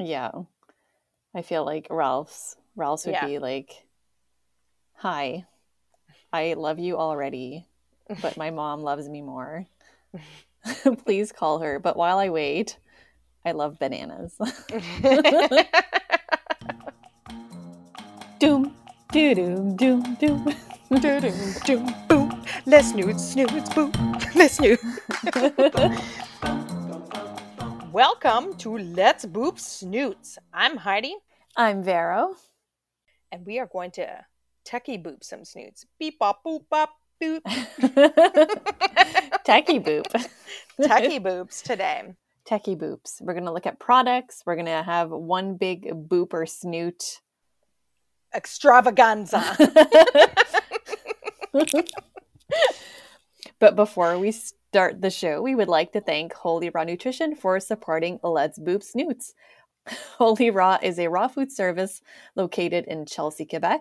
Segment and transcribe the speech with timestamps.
[0.00, 0.30] Yeah.
[1.34, 3.26] I feel like Ralph's Ralph's would Yeah.
[3.26, 3.86] be like,
[4.94, 5.44] Hi,
[6.32, 7.66] I love you already,
[8.20, 9.66] but my mom loves me more.
[11.04, 11.78] Please call her.
[11.78, 12.78] But while I wait,
[13.44, 14.36] I love bananas.
[18.38, 18.74] doom,
[19.12, 20.54] doo doom, doom, doom.
[20.90, 22.42] Doo-doo, doom, boom.
[22.66, 23.92] Let's snooze, snooze, boom.
[24.34, 24.78] Let's snooze.
[28.00, 30.38] Welcome to Let's Boop Snoots.
[30.54, 31.14] I'm Heidi,
[31.54, 32.34] I'm Vero.
[33.30, 34.24] and we are going to
[34.66, 35.84] techie boop some snoots.
[35.98, 37.42] Beep bop boop bop boop.
[39.44, 40.06] Techie boop.
[40.80, 42.14] Techie boops today.
[42.48, 43.20] Techie boops.
[43.20, 44.44] We're going to look at products.
[44.46, 47.20] We're going to have one big boop or snoot.
[48.34, 49.44] Extravaganza.
[53.58, 54.32] but before we
[54.70, 58.84] start the show, we would like to thank Holy Raw Nutrition for supporting Let's Boop
[58.84, 59.34] Snoots.
[60.16, 62.00] Holy Raw is a raw food service
[62.36, 63.80] located in Chelsea, Quebec.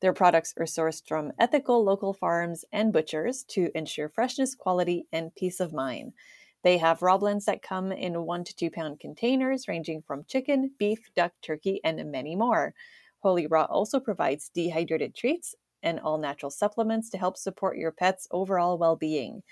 [0.00, 5.34] Their products are sourced from ethical local farms and butchers to ensure freshness, quality, and
[5.34, 6.14] peace of mind.
[6.62, 10.70] They have raw blends that come in one to two pound containers ranging from chicken,
[10.78, 12.72] beef, duck, turkey, and many more.
[13.18, 18.26] Holy Raw also provides dehydrated treats and all natural supplements to help support your pet's
[18.30, 19.42] overall well being.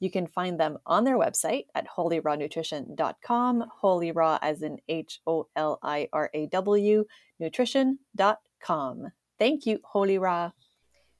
[0.00, 5.48] You can find them on their website at holyrawnutrition.com, holy raw as in H O
[5.56, 7.04] L I R A W,
[7.40, 9.08] nutrition.com.
[9.38, 10.52] Thank you, Holy Raw.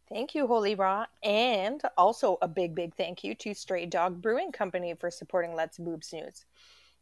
[0.08, 1.06] Thank you, Holy Raw.
[1.22, 5.78] And also a big, big thank you to Stray Dog Brewing Company for supporting Let's
[5.78, 6.46] Boop Snoots.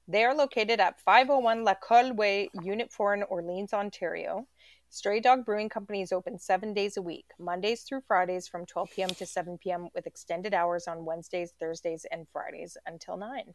[0.08, 4.46] They are located at 501 Lacolle Way, Unit 4 in Orleans, Ontario.
[4.96, 8.88] Stray Dog Brewing Company is open seven days a week, Mondays through Fridays from 12
[8.96, 9.10] p.m.
[9.10, 13.52] to 7 p.m., with extended hours on Wednesdays, Thursdays, and Fridays until 9.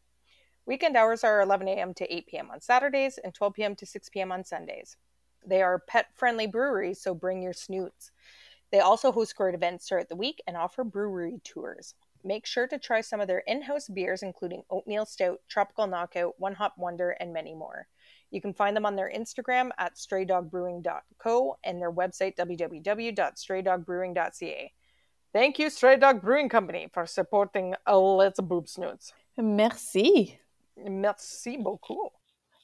[0.68, 1.96] Weekend hours are 11 a.m.
[1.96, 2.52] to 8 p.m.
[2.52, 3.76] on Saturdays and 12 p.m.
[3.78, 4.32] to 6 p.m.
[4.32, 4.98] on Sundays.
[5.44, 8.12] They are pet friendly breweries, so bring your snoots.
[8.72, 11.96] They also host great events throughout the week and offer brewery tours.
[12.24, 16.36] Make sure to try some of their in house beers, including Oatmeal Stout, Tropical Knockout,
[16.38, 17.88] One Hop Wonder, and many more.
[18.32, 24.74] You can find them on their Instagram at straydogbrewing.co and their website www.straydogbrewing.ca.
[25.34, 29.14] Thank you, Stray Dog Brewing Company, for supporting Let's Boop Snoots.
[29.38, 30.40] Merci.
[30.78, 32.12] Merci beaucoup.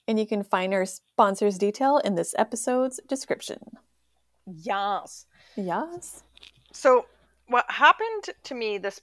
[0.08, 3.60] And you can find our sponsors' detail in this episode's description.
[4.46, 5.26] Yes.
[5.56, 6.24] Yes.
[6.72, 7.06] So,
[7.48, 9.02] what happened to me this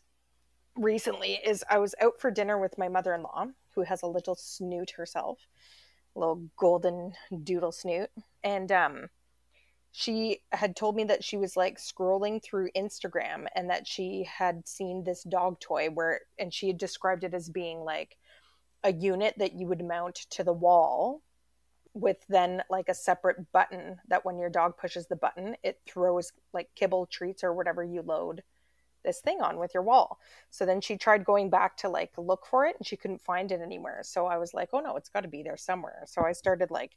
[0.77, 4.07] recently is I was out for dinner with my mother in law, who has a
[4.07, 5.39] little snoot herself,
[6.15, 8.11] little golden doodle snoot.
[8.43, 9.09] And um,
[9.93, 14.67] she had told me that she was like scrolling through Instagram and that she had
[14.67, 18.17] seen this dog toy where, and she had described it as being like
[18.83, 21.23] a unit that you would mount to the wall
[21.95, 26.33] with then like a separate button that when your dog pushes the button, it throws
[26.53, 28.43] like kibble treats or whatever you load
[29.05, 30.19] this thing on with your wall.
[30.51, 33.53] So then she tried going back to like look for it and she couldn't find
[33.53, 34.01] it anywhere.
[34.03, 36.05] So I was like, oh no, it's got to be there somewhere.
[36.07, 36.97] So I started like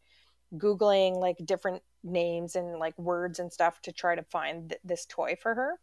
[0.55, 5.05] Googling like different names and like words and stuff to try to find th- this
[5.07, 5.79] toy for her.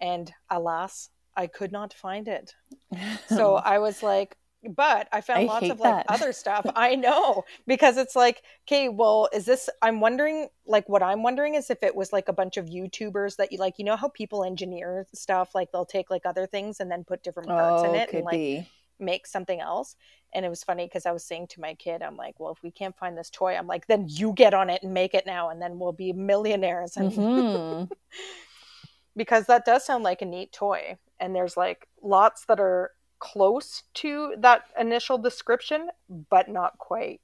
[0.00, 2.54] And alas, I could not find it.
[3.28, 4.36] So I was like,
[4.68, 6.06] but I found I lots of like that.
[6.08, 6.66] other stuff.
[6.76, 9.70] I know because it's like, okay, well, is this?
[9.82, 13.36] I'm wondering, like, what I'm wondering is if it was like a bunch of YouTubers
[13.36, 16.80] that you like, you know, how people engineer stuff, like they'll take like other things
[16.80, 18.68] and then put different parts oh, in it and like be.
[18.98, 19.96] make something else.
[20.34, 22.62] And it was funny because I was saying to my kid, I'm like, well, if
[22.62, 25.26] we can't find this toy, I'm like, then you get on it and make it
[25.26, 26.96] now, and then we'll be millionaires.
[26.96, 27.88] And Mhm.
[29.16, 30.98] because that does sound like a neat toy.
[31.18, 35.88] And there's like lots that are close to that initial description,
[36.30, 37.20] but not quite.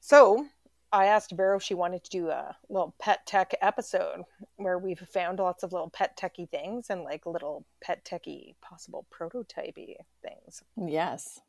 [0.00, 0.46] So
[0.92, 4.22] I asked Vero if she wanted to do a little pet tech episode
[4.56, 9.06] where we've found lots of little pet techy things and like little pet techy possible
[9.12, 10.62] prototypey things.
[10.76, 11.40] Yes.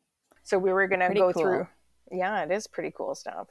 [0.42, 1.42] So we were gonna Pretty go cool.
[1.42, 1.68] through.
[2.10, 3.48] Yeah, it is pretty cool stuff.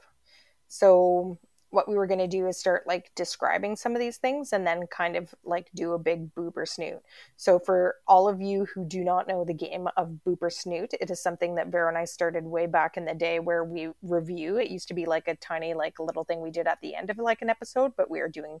[0.68, 1.38] So
[1.76, 4.86] what we were gonna do is start like describing some of these things and then
[4.86, 7.02] kind of like do a big booper snoot.
[7.36, 11.10] So for all of you who do not know the game of booper snoot, it
[11.10, 14.56] is something that Vero and I started way back in the day where we review.
[14.56, 17.10] It used to be like a tiny like little thing we did at the end
[17.10, 18.58] of like an episode, but we are doing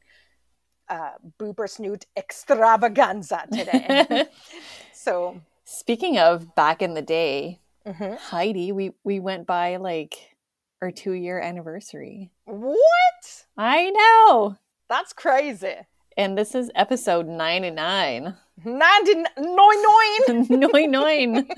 [0.90, 4.26] uh booper snoot extravaganza today.
[4.92, 8.18] so Speaking of back in the day, mhm.
[8.18, 10.35] Heidi, we we went by like
[10.82, 12.30] our two year anniversary.
[12.44, 13.46] what?
[13.56, 14.56] I know.
[14.88, 15.74] That's crazy.
[16.16, 18.34] And this is episode 99.
[18.64, 19.26] 99.
[20.66, 21.46] Nine nine.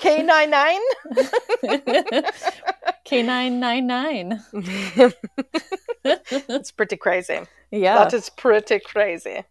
[0.00, 0.78] K99.
[3.06, 4.42] K999.
[6.04, 7.40] It's pretty crazy.
[7.70, 7.98] Yeah.
[7.98, 9.42] That is pretty crazy.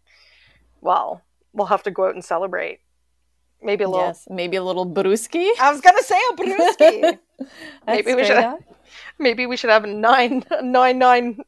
[0.80, 1.22] Well,
[1.52, 2.80] we'll have to go out and celebrate.
[3.62, 4.06] Maybe a little.
[4.06, 4.26] Yes.
[4.30, 5.48] Maybe a little brewski.
[5.60, 7.18] I was gonna say a brewski.
[7.86, 8.58] Maybe we should- Estrella.
[9.18, 11.38] Maybe we should have a nine nine nine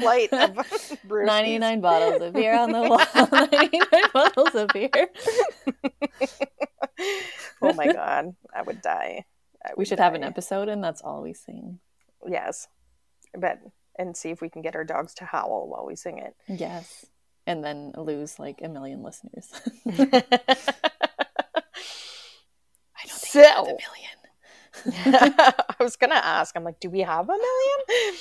[0.00, 0.50] flight of
[1.06, 1.26] brewskis.
[1.26, 3.00] 99 bottles of beer on the wall.
[3.30, 3.80] 99
[4.12, 5.08] bottles of beer.
[7.62, 9.24] oh my god, I would die.
[9.64, 11.78] I We should have an episode, and that's all we sing.
[12.26, 12.68] Yes,
[13.38, 13.58] but
[13.98, 16.34] and see if we can get our dogs to howl while we sing it.
[16.48, 17.06] Yes.
[17.46, 19.52] And then lose like a million listeners.
[23.68, 23.76] A
[24.92, 25.34] million.
[25.68, 26.56] I was gonna ask.
[26.56, 28.14] I'm like, do we have a million?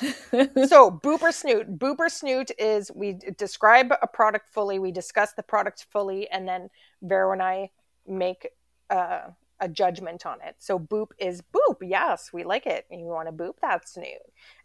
[0.66, 5.86] so booper snoot booper snoot is we describe a product fully we discuss the product
[5.92, 6.70] fully and then
[7.02, 7.68] vero and i
[8.06, 8.48] make
[8.88, 9.22] uh,
[9.60, 13.32] a judgment on it so boop is boop yes we like it you want to
[13.32, 14.06] boop that snoot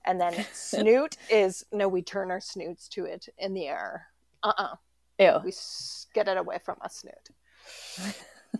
[0.05, 4.07] and then snoot is no we turn our snoots to it in the air
[4.43, 4.75] uh-uh
[5.19, 5.41] Ew.
[5.43, 8.15] we s- get it away from us snoot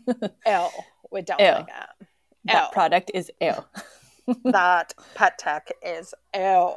[0.46, 0.68] Ew,
[1.12, 1.46] we don't Ew.
[1.48, 1.90] like that
[2.46, 3.54] That product is ew.
[4.52, 6.74] that pet tech is ew.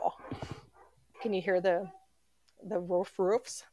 [1.20, 1.90] Can you hear the
[2.62, 3.64] the roof roofs?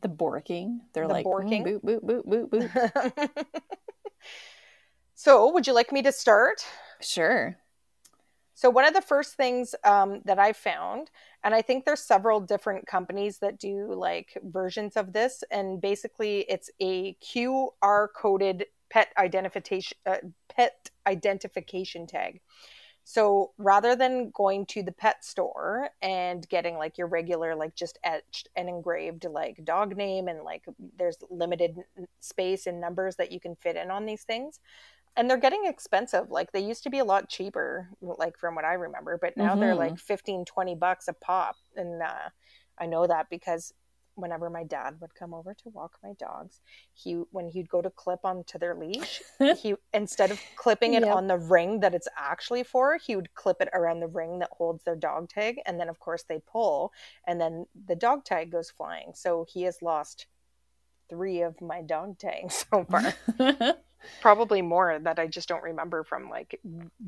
[0.00, 0.80] The borking.
[0.94, 1.64] They're The like mm, borking?
[1.64, 2.70] boop, boop, boop, boop, boop.
[5.14, 6.64] so, would you like me to start?
[7.00, 7.56] Sure.
[8.54, 11.10] So, one of the first things um, that I found,
[11.42, 16.40] and I think there's several different companies that do like versions of this, and basically
[16.48, 20.18] it's a QR coded pet identification uh,
[20.54, 22.40] pet identification tag.
[23.04, 27.98] So rather than going to the pet store and getting like your regular like just
[28.04, 30.64] etched and engraved like dog name and like
[30.98, 31.76] there's limited
[32.20, 34.60] space and numbers that you can fit in on these things
[35.16, 38.64] and they're getting expensive like they used to be a lot cheaper like from what
[38.64, 39.76] i remember but now they're Mhm.
[39.76, 42.28] like 15 20 bucks a pop and uh,
[42.78, 43.74] i know that because
[44.14, 46.60] whenever my dad would come over to walk my dogs
[46.92, 49.22] he when he'd go to clip onto their leash
[49.58, 51.14] he instead of clipping it Yep.
[51.16, 54.50] on the ring that it's actually for he would clip it around the ring that
[54.52, 56.92] holds their dog tag and then of course they pull
[57.26, 60.26] and then the dog tag goes flying so he has lost
[61.08, 63.14] three of my dog tags so far
[64.20, 66.58] probably more that I just don't remember from like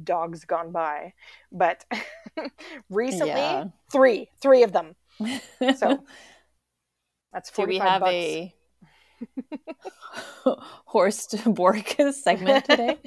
[0.05, 1.12] dogs gone by.
[1.50, 1.85] But
[2.91, 3.65] recently, Yeah.
[3.91, 4.95] three, three of them.
[5.77, 6.05] So
[7.35, 8.15] that's do we have bucks.
[8.15, 8.55] a
[10.87, 12.99] horse to bork segment today?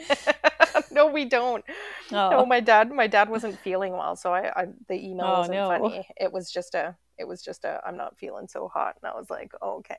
[0.91, 1.63] no, we don't.
[2.11, 5.39] Oh, No, my dad, my dad wasn't feeling well, so I, I the email Oh,
[5.39, 5.69] wasn't no.
[5.69, 6.07] funny.
[6.17, 9.15] It was just a, it was just a, I'm not feeling so hot, and I
[9.15, 9.97] was like, oh, okay,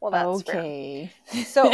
[0.00, 0.60] well that's fair.
[0.60, 1.12] okay.
[1.46, 1.72] So-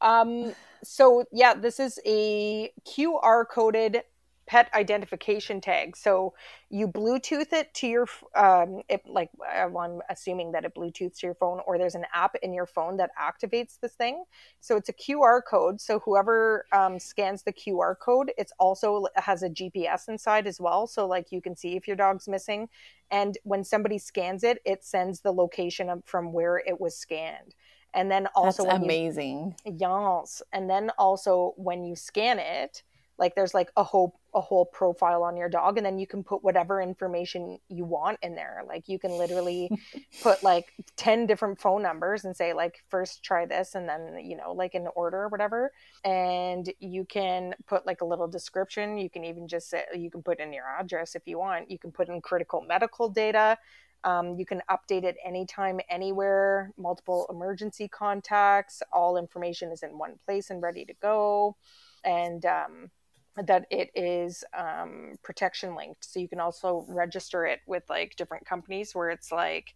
[0.00, 0.52] Um,
[0.82, 4.02] so yeah, this is a QR coded
[4.52, 5.96] pet identification tag.
[5.96, 6.34] So
[6.68, 8.06] you Bluetooth it to your,
[8.36, 12.34] um, it like I'm assuming that it Bluetooths to your phone, or there's an app
[12.42, 14.24] in your phone that activates this thing.
[14.60, 15.80] So it's a QR code.
[15.80, 20.86] So whoever um, scans the QR code, it's also has a GPS inside as well.
[20.86, 22.68] So like you can see if your dog's missing,
[23.10, 27.54] and when somebody scans it, it sends the location of, from where it was scanned.
[27.94, 29.56] And then also That's when you amazing.
[29.64, 30.42] Yes.
[30.52, 32.82] And then also when you scan it,
[33.22, 36.24] like there's like a whole a whole profile on your dog and then you can
[36.24, 38.62] put whatever information you want in there.
[38.66, 39.70] Like you can literally
[40.22, 44.36] put like 10 different phone numbers and say like first try this and then you
[44.36, 45.70] know like in order or whatever
[46.04, 50.22] and you can put like a little description you can even just say you can
[50.22, 53.56] put in your address if you want you can put in critical medical data
[54.04, 58.82] um, you can update it anytime, anywhere, multiple emergency contacts.
[58.92, 61.56] All information is in one place and ready to go.
[62.04, 62.90] And um,
[63.36, 66.04] that it is um, protection linked.
[66.04, 69.74] So you can also register it with like different companies where it's like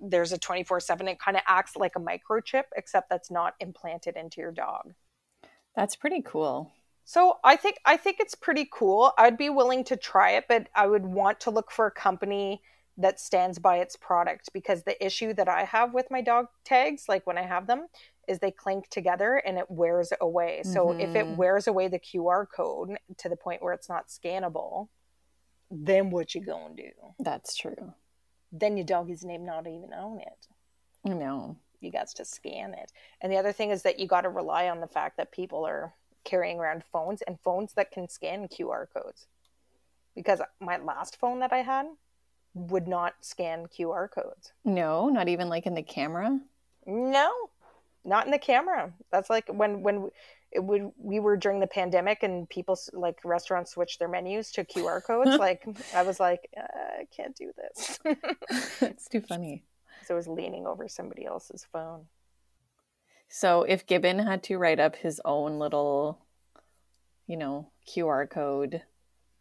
[0.00, 1.08] there's a 24 7.
[1.08, 4.94] It kind of acts like a microchip, except that's not implanted into your dog.
[5.74, 6.72] That's pretty cool.
[7.04, 9.12] So I think I think it's pretty cool.
[9.16, 12.60] I'd be willing to try it, but I would want to look for a company
[12.98, 17.04] that stands by its product because the issue that I have with my dog tags,
[17.08, 17.86] like when I have them,
[18.28, 20.62] is they clink together and it wears away.
[20.62, 21.36] So if it Mhm.
[21.36, 24.88] wears away the QR code to the point where it's not scannable,
[25.70, 26.92] then what you gonna do?
[27.18, 27.94] That's true.
[28.52, 30.48] Then your doggy's name not even on it.
[31.04, 31.56] Know.
[31.80, 32.92] You got to scan it.
[33.20, 35.64] And the other thing is that you got to rely on the fact that people
[35.64, 35.94] are
[36.24, 39.26] carrying around phones and phones that can scan QR codes.
[40.14, 41.86] Because my last phone that I had
[42.54, 44.52] would not scan QR codes.
[44.64, 46.40] No, not even like in the camera.
[46.86, 47.32] No,
[48.04, 48.92] not in the camera.
[49.10, 50.10] That's like when when
[50.50, 54.64] it would we were during the pandemic and people like restaurants switched their menus to
[54.64, 55.36] QR codes.
[55.38, 55.64] like
[55.94, 57.98] I was like, uh, I can't do this.
[58.80, 59.64] it's too funny.
[60.06, 62.06] So I was leaning over somebody else's phone.
[63.28, 66.18] So if Gibbon had to write up his own little,
[67.26, 68.82] you know, QR code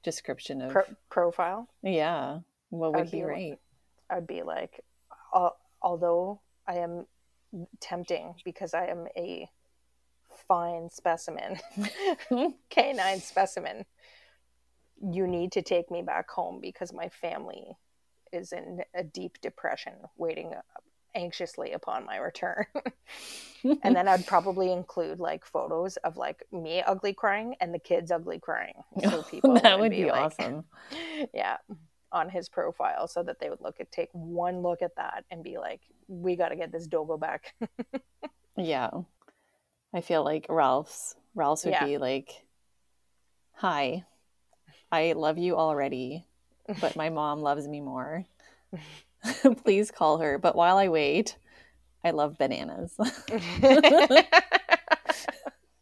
[0.03, 3.59] description of Pro- profile, yeah, what would he write?
[4.09, 4.83] I'd be like,
[5.81, 7.05] although I am
[7.79, 9.49] tempting because I am a
[10.47, 11.59] fine specimen,
[12.69, 13.85] canine specimen,
[15.01, 17.77] you need to take me back home because my family
[18.33, 20.61] is in a deep depression waiting uh,
[21.15, 22.65] anxiously upon my return.
[23.83, 28.11] and then I'd probably include like photos of like me ugly crying and the kids
[28.11, 28.75] ugly crying.
[29.01, 30.65] So people that would be, be like, awesome.
[31.33, 31.57] Yeah.
[32.11, 35.43] On his profile so that they would look at take one look at that and
[35.43, 37.53] be like, we gotta get this dogo back.
[38.57, 38.89] yeah.
[39.93, 41.85] I feel like Ralph's Ralph's would yeah.
[41.85, 42.45] be like,
[43.55, 44.05] Hi,
[44.91, 46.25] I love you already,
[46.79, 48.25] but my mom loves me more.
[49.63, 50.37] Please call her.
[50.37, 51.37] But while I wait,
[52.03, 52.95] I love bananas.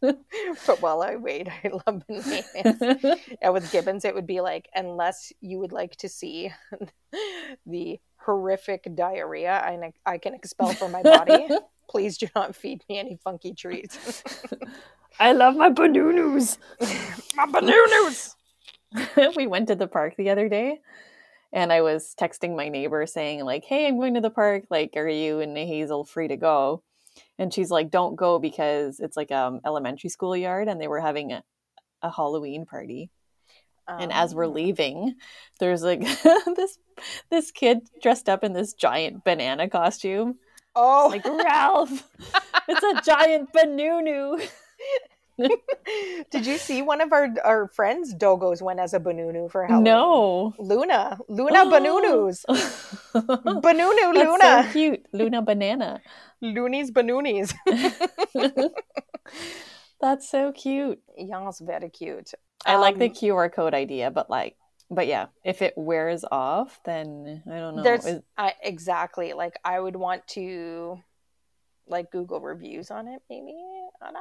[0.66, 3.18] but while I wait, I love bananas.
[3.42, 6.52] and with Gibbons, it would be like, unless you would like to see
[7.66, 11.48] the horrific diarrhea I, I can expel from my body,
[11.88, 14.22] please do not feed me any funky treats.
[15.20, 16.58] I love my bananas.
[17.36, 18.34] my bananas.
[19.36, 20.80] we went to the park the other day
[21.52, 24.64] and I was texting my neighbor saying like, "Hey, I'm going to the park.
[24.70, 26.82] Like, are you and Hazel free to go?"
[27.38, 31.00] And she's like, "Don't go because it's like um elementary school yard, and they were
[31.00, 31.42] having a,
[32.02, 33.10] a Halloween party."
[33.88, 34.50] Um, and as we're oh.
[34.50, 35.14] leaving,
[35.60, 36.00] there's like
[36.56, 36.78] this
[37.30, 40.36] this kid dressed up in this giant banana costume.
[40.74, 42.08] Oh, like Ralph,
[42.68, 44.46] it's a giant banunu.
[46.30, 49.84] Did you see one of our our friends' dogos went as a banunu for Halloween?
[49.84, 51.70] No, Luna, Luna oh.
[51.72, 52.44] banunus,
[53.62, 56.00] banunu Luna, so cute, Luna banana,
[56.40, 57.54] loonies banoonies.
[60.00, 61.00] That's so cute.
[61.16, 62.32] Yes, very cute.
[62.64, 64.56] I um, like the um, QR code idea, but like,
[64.90, 67.82] but yeah, if it wears off, then I don't know.
[67.82, 68.22] There's Is...
[68.36, 71.00] I, exactly like I would want to
[71.88, 73.54] like Google reviews on it, maybe.
[74.02, 74.20] I don't know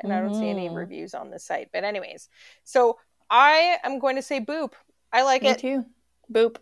[0.00, 0.16] and mm.
[0.16, 0.76] I don't see any mm-hmm.
[0.76, 1.70] reviews on the site.
[1.72, 2.28] But anyways,
[2.64, 2.98] so
[3.30, 4.72] I am going to say boop.
[5.12, 5.58] I like Me it.
[5.58, 5.84] too.
[6.32, 6.56] Boop.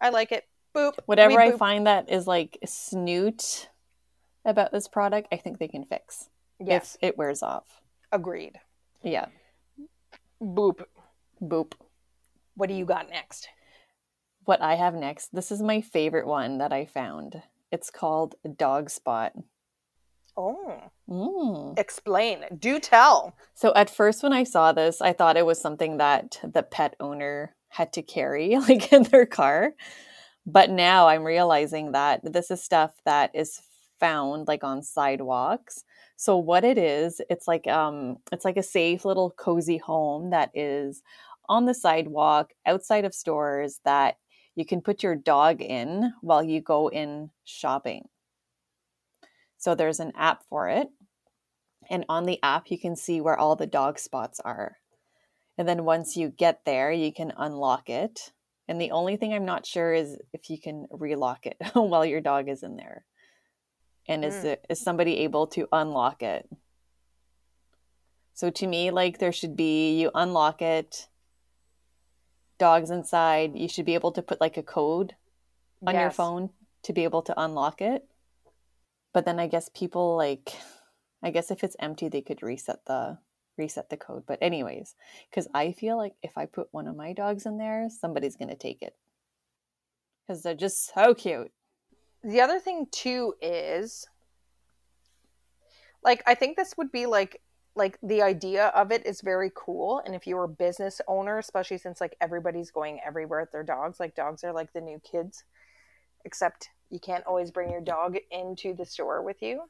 [0.00, 0.44] I like it.
[0.74, 0.94] Boop.
[1.06, 3.68] Whatever I find that is like snoot
[4.44, 6.28] about this product, I think they can fix.
[6.58, 6.96] Yes.
[7.00, 7.80] If it wears off.
[8.12, 8.58] Agreed.
[9.02, 9.26] Yeah.
[10.42, 10.84] Boop.
[11.42, 11.72] Boop.
[12.54, 13.48] What do you got next?
[14.44, 17.42] What I have next, this is my favorite one that I found.
[17.70, 19.32] It's called Dog Spot.
[20.36, 20.80] Oh.
[21.08, 21.78] Mm.
[21.78, 22.44] Explain.
[22.58, 23.36] Do tell.
[23.54, 26.96] So at first when I saw this, I thought it was something that the pet
[27.00, 29.74] owner had to carry like in their car.
[30.46, 33.60] But now I'm realizing that this is stuff that is
[33.98, 35.84] found like on sidewalks.
[36.16, 40.50] So what it is, it's like um it's like a safe little cozy home that
[40.54, 41.02] is
[41.48, 44.16] on the sidewalk outside of stores that
[44.54, 48.08] you can put your dog in while you go in shopping.
[49.58, 50.88] So there's an app for it.
[51.90, 54.78] And on the app, you can see where all the dog spots are.
[55.58, 58.32] And then once you get there, you can unlock it.
[58.70, 62.20] And the only thing I'm not sure is if you can relock it while your
[62.20, 63.04] dog is in there.
[64.08, 64.44] And is, mm.
[64.44, 66.48] it, is somebody able to unlock it?
[68.32, 71.08] So to me, like there should be you unlock it,
[72.58, 73.58] dogs inside.
[73.58, 75.14] You should be able to put like a code
[75.86, 76.00] on yes.
[76.00, 76.50] your phone
[76.84, 78.06] to be able to unlock it
[79.12, 80.52] but then I guess people like
[81.22, 83.18] I guess if it's empty they could reset the
[83.60, 84.24] reset the code.
[84.26, 84.96] But anyways,
[85.32, 88.56] cuz I feel like if I put one of my dogs in there, somebody's to
[88.56, 88.96] take it.
[90.26, 91.52] Cuz they're just so cute.
[92.22, 94.08] The other thing too is
[96.02, 97.40] like I think this would be like
[97.76, 101.78] like the idea of it is very cool and if you're a business owner especially
[101.78, 105.44] since like everybody's going everywhere with their dogs like dogs are like the new kids
[106.24, 109.62] except you can't always bring your dog into the store with you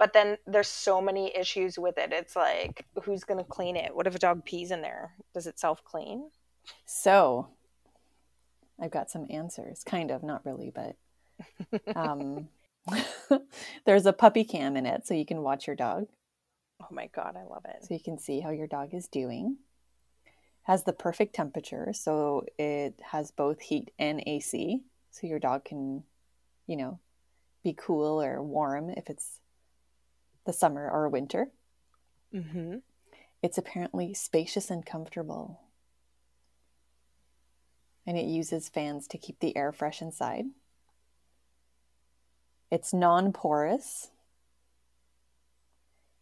[0.00, 2.10] but then there's so many issues with it.
[2.10, 3.94] It's like who's going to clean it?
[3.94, 5.12] What if a dog pees in there?
[5.34, 6.30] Does it self clean?
[6.86, 7.48] So
[8.82, 10.96] i've got some answers kind of not really but
[11.94, 12.48] um,
[13.84, 16.06] there's a puppy cam in it so you can watch your dog.
[16.80, 17.84] Oh my god i love it.
[17.84, 19.58] So you can see how your dog is doing.
[20.62, 26.04] Has the perfect temperature, so it has both heat and AC, so your dog can,
[26.66, 27.00] you know,
[27.64, 29.40] be cool or warm if it's
[30.50, 31.46] the summer or winter.
[32.34, 32.78] Mm-hmm.
[33.40, 35.60] It's apparently spacious and comfortable.
[38.04, 40.46] And it uses fans to keep the air fresh inside.
[42.68, 44.08] It's non porous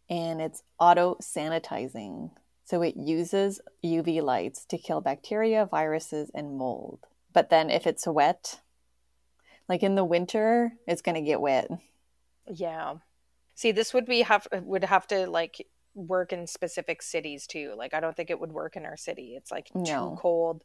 [0.07, 2.29] and it's auto sanitizing.
[2.65, 6.99] So it uses UV lights to kill bacteria, viruses, and mold.
[7.33, 8.59] But then if it's wet,
[9.67, 11.71] like in the winter, it's going to get wet.
[12.45, 12.97] Yeah.
[13.59, 17.73] See, this would be have would have to like work in specific cities too.
[17.77, 19.33] Like I don't think it would work in our city.
[19.35, 20.11] It's like No.
[20.11, 20.63] too cold,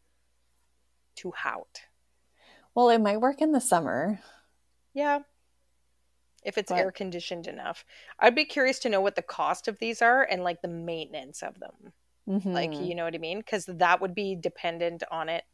[1.17, 1.81] too hot.
[2.73, 4.21] Well, it might work in the summer.
[4.93, 5.23] Yeah.
[6.45, 7.85] If it's But- air conditioned enough.
[8.21, 11.43] I'd be curious to know what the cost of these are and like the maintenance
[11.43, 11.95] of them.
[12.27, 12.87] Like, Mhm.
[12.87, 13.39] you know what I mean?
[13.39, 15.45] Because that would be dependent on it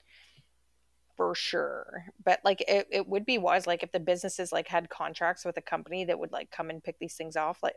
[1.20, 2.06] for sure.
[2.24, 5.58] But like it, it would be wise like if the businesses like had contracts with
[5.58, 7.74] a company that would like come and pick these things off like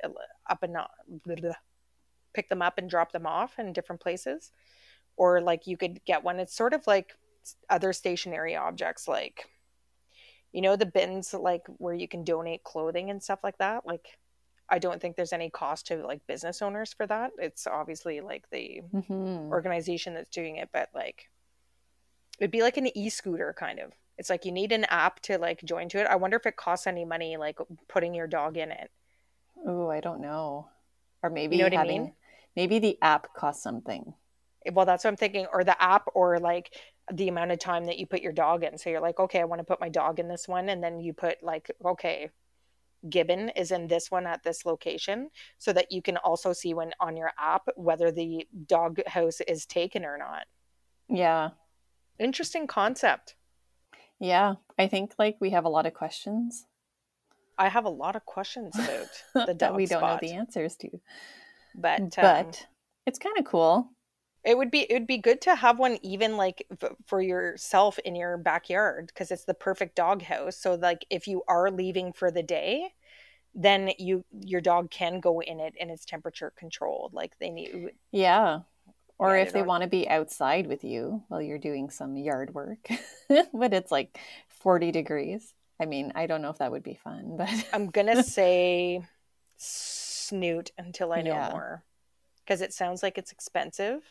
[0.50, 0.91] up and not
[2.33, 4.53] pick them up and drop them off in different places.
[5.17, 6.39] Or like you could get one.
[6.39, 7.17] It's sort of like
[7.69, 9.50] other stationary objects like
[10.53, 14.17] you know the bins like where you can donate clothing and stuff like that like
[14.69, 18.50] i don't think there's any cost to like business owners for that it's obviously like
[18.50, 19.50] the Mhm.
[19.50, 21.29] organization that's doing it but like
[22.39, 25.63] it'd be like an e-scooter kind of it's like you need an app to like
[25.63, 28.71] join to it i wonder if it costs any money like putting your dog in
[28.71, 28.91] it
[29.65, 30.67] Oh, I don't know.
[31.21, 32.13] Or maybe you know what I mean?
[32.55, 34.13] maybe the app costs something.
[34.65, 36.73] Eh, well that's what i'm thinking or the app or like
[37.13, 39.43] the amount of time that you put your dog in so you're like okay i
[39.43, 42.29] want to put my dog in this one and then you put like okay
[43.09, 46.91] gibbon is in this one at this location so that you can also see when
[46.99, 50.45] on your app whether the dog house is taken or not
[51.09, 51.49] Yeah.
[52.20, 53.36] Interesting concept
[54.20, 54.55] Yeah.
[54.79, 56.65] I think like we have a lot of questions
[57.58, 59.10] i have a lot of questions about
[59.48, 60.89] the that we don't spot, know the answers to.
[61.75, 62.67] but um, But
[63.05, 63.89] it's kind of cool.
[64.43, 68.00] It would be it would be good to have one even like f- for yourself
[68.00, 70.58] in your backyard because it's the perfect dog house.
[70.58, 72.93] So like if you are leaving for the day,
[73.56, 77.13] then you your dog can go in it and it's temperature controlled.
[77.13, 78.62] Like they need Yeah.
[79.19, 82.54] Or Yeah, if they want to be outside with you while you're doing some yard
[82.54, 82.88] work,
[83.54, 85.54] but it's like 40 degrees.
[85.80, 89.06] I mean, I don't know if that would be fun, but I'm gonna say
[89.58, 91.49] snoot until I know Yeah.
[91.52, 91.84] more
[92.43, 94.02] because it sounds like it's expensive,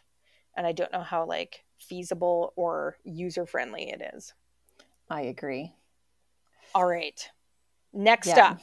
[0.56, 4.34] and I don't know how like feasible or user friendly it is.
[5.10, 5.74] I agree.
[6.74, 7.28] All right,
[7.92, 8.52] next Yeah.
[8.52, 8.60] up,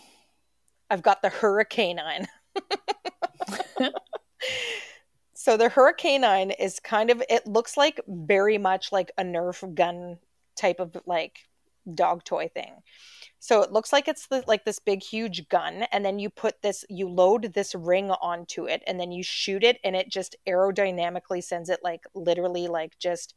[0.89, 1.99] I've got the Hurricane
[5.39, 9.73] So the Hurricane Nine is kind of it looks like very much like a Nerf
[9.73, 10.17] gun
[10.57, 11.47] type of like
[11.95, 12.73] dog toy thing.
[13.39, 16.61] So it looks like it's the, like this big huge gun and then you put
[16.61, 20.35] this you load this ring onto it and then you shoot it and it just
[20.45, 23.33] aerodynamically sends it like literally like just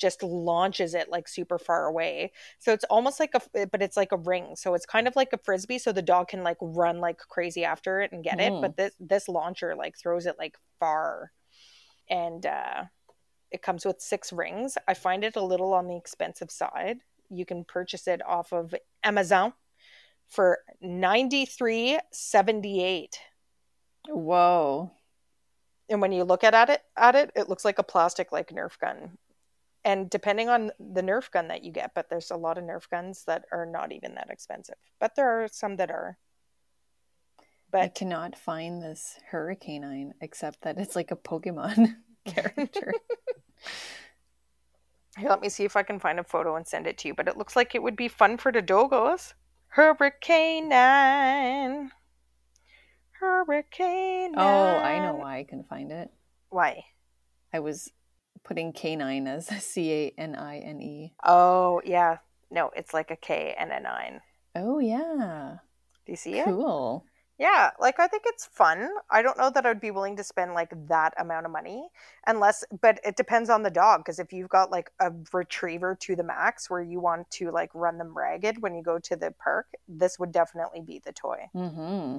[0.00, 2.32] just launches it like super far away.
[2.58, 4.56] So it's almost like a but it's like a ring.
[4.56, 7.64] So it's kind of like a frisbee so the dog can like run like crazy
[7.64, 8.60] after it and get it, Mm.
[8.62, 11.30] but this this launcher like throws it like far.
[12.08, 12.84] And uh
[13.52, 14.78] it comes with 6 rings.
[14.88, 16.98] I find it a little on the expensive side.
[17.28, 19.52] You can purchase it off of Amazon
[20.28, 23.08] for 93.78.
[24.08, 24.90] Whoa.
[25.88, 28.48] and when you look at, at it at it it looks like a plastic like
[28.48, 29.18] nerf gun
[29.84, 32.88] and depending on the nerf gun that you get but there's a lot of nerf
[32.90, 36.18] guns that are not even that expensive but there are some that are.
[37.72, 41.94] But I cannot find this hurricane except that it's like a Pokemon
[42.26, 42.92] character.
[45.18, 47.14] here, let me see if i can find a photo and send it to you
[47.14, 49.34] but it looks like it would be fun for the dogos.
[49.68, 51.92] Hurricane nine
[53.20, 56.10] hurricane oh, I know why I can find it.
[56.48, 56.84] why?
[57.52, 57.90] I was
[58.44, 61.14] putting canine as C A N I N E.
[61.24, 62.18] oh yeah
[62.50, 64.20] no it's like a k and a nine
[64.56, 65.58] Oh, yeah.
[66.06, 67.04] do you see it Cool.
[67.38, 68.90] Yeah, like I think it's fun.
[69.10, 71.88] I don't know that I'd be willing to spend like that amount of money
[72.26, 76.14] unless but it depends on the dog because if you've got like a retriever to
[76.16, 79.30] the max where you want to like run them ragged when you go to the
[79.42, 81.48] park, this would definitely be the toy.
[81.54, 82.18] Mm-hmm.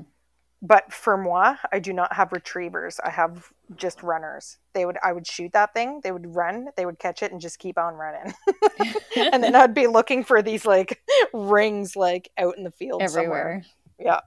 [0.62, 3.00] But for moi, I do not have retrievers.
[3.04, 4.58] I have just runners.
[4.74, 7.42] They would I would shoot that thing, they would run, they would catch it and
[7.42, 8.34] just keep on running.
[9.16, 11.02] and then I'd be looking for these like
[11.34, 13.24] rings like out in the field somewhere.
[13.24, 13.66] Everywhere.
[14.00, 14.20] Yeah.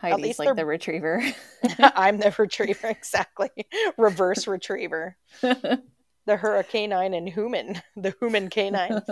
[0.00, 1.22] Heidi's least like the retriever.
[1.78, 3.50] I'm the retriever, exactly.
[3.96, 5.16] Reverse retriever.
[5.40, 5.80] the
[6.26, 9.02] hurricanine and human, the human canine.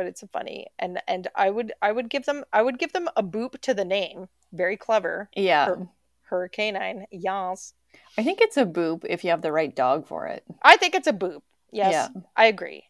[0.00, 3.10] But it's funny, and and I would I would give them I would give them
[3.16, 4.28] a boop to the name.
[4.50, 5.28] Very clever.
[5.36, 5.66] yeah.
[5.66, 5.88] Hur-
[6.30, 7.04] hurricanine.
[7.10, 7.74] Yes.
[8.16, 10.42] I think it's a boop if you have the right dog for it.
[10.62, 11.42] I think it's a boop.
[11.70, 12.08] Yes, Yeah.
[12.34, 12.84] I agree.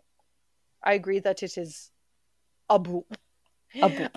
[0.84, 1.90] I agree that it is
[2.68, 3.06] a boop.
[3.74, 4.14] A boop.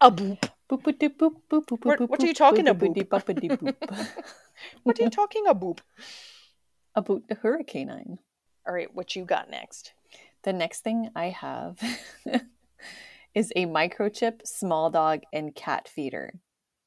[0.00, 0.40] A boop.
[0.70, 2.88] Boop, boop, boop, boop, boop, What- boop, what are you talking about?
[2.94, 3.76] boop, boop.
[4.84, 5.80] What are you talking a boop?
[6.94, 7.90] A boot the hurricane.
[8.66, 9.92] All right, what you got next?
[10.42, 11.78] The next thing I have
[13.34, 16.34] is a microchip small dog and cat feeder.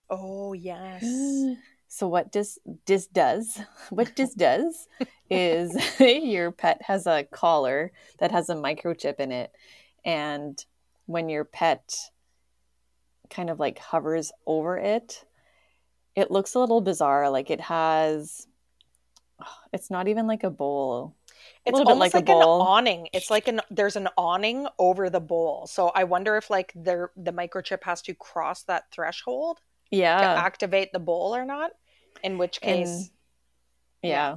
[0.10, 1.04] Oh yes.
[1.90, 3.62] So what this this does,
[3.92, 4.88] what this does
[5.30, 9.52] is your pet has a collar that has a microchip in it
[10.04, 10.66] and
[11.06, 11.94] when your pet
[13.30, 15.24] kind of like hovers over it,
[16.16, 18.48] it looks a little bizarre like it has
[19.72, 21.16] it's not even like a bowl.
[21.66, 22.62] It's almost like like, a bowl.
[22.62, 23.08] an awning.
[23.14, 25.66] It's like an there's an awning over the bowl.
[25.68, 29.60] So I wonder if like there the microchip has to cross that threshold
[29.92, 31.72] yeah, to activate the bowl or not.
[32.24, 33.10] In which case, And-
[34.02, 34.36] yeah.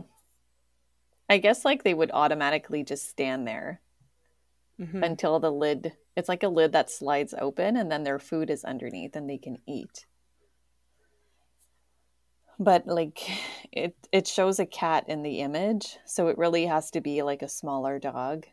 [1.28, 3.80] I guess like they would automatically just stand there
[4.80, 5.02] Mhm.
[5.04, 8.64] until the lid it's like a lid that slides open and then their food is
[8.64, 10.06] underneath and they can eat
[12.58, 13.20] but like
[13.72, 17.42] it it shows a cat in the image so it really has to be like
[17.42, 18.46] a smaller dog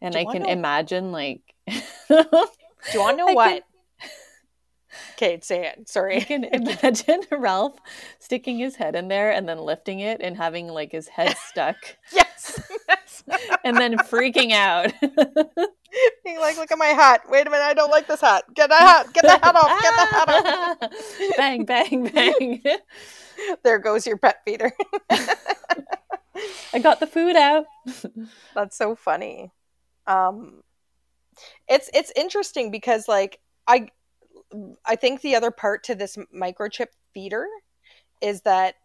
[0.00, 1.74] and Do i can wanna- imagine like do
[2.94, 3.50] you want to know I what?
[3.50, 3.62] can-
[5.14, 5.88] Okay, say it.
[5.88, 7.76] Sorry i can imagine Ralph
[8.18, 11.76] sticking his head in there and then lifting it and having like his head stuck
[12.12, 12.35] yes.
[13.64, 14.92] And then freaking out.
[16.24, 17.22] Being like, look at my hat.
[17.28, 18.44] Wait a minute, I don't like this hat.
[18.54, 19.12] Get the hat.
[19.12, 19.82] Get the hat off.
[19.82, 21.36] Get the hat off.
[21.36, 22.62] bang, bang, bang.
[23.62, 24.72] There goes your pet feeder.
[26.72, 27.66] I got the food out.
[28.54, 29.52] That's so funny.
[30.06, 30.62] Um
[31.68, 33.88] it's it's interesting because like I
[34.86, 37.46] I think the other part to this microchip feeder
[38.22, 38.76] is that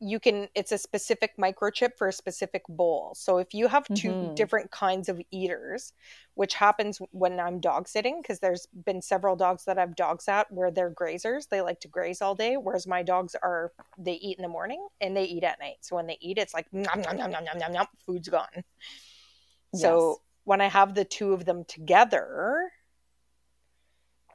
[0.00, 3.14] you can it's a specific microchip for a specific bowl.
[3.16, 4.36] So if you have 2 Mhm.
[4.36, 5.92] different kinds of eaters,
[6.34, 10.50] which happens when I'm dog sitting because there's been several dogs that I've dog sat
[10.52, 14.38] where they're grazers, they like to graze all day whereas my dogs are they eat
[14.38, 15.78] in the morning and they eat at night.
[15.80, 18.64] So when they eat it's like nom nom nom nom nom nom, nom food's gone.
[19.72, 20.20] So Yes.
[20.44, 22.72] when I have the two of them together,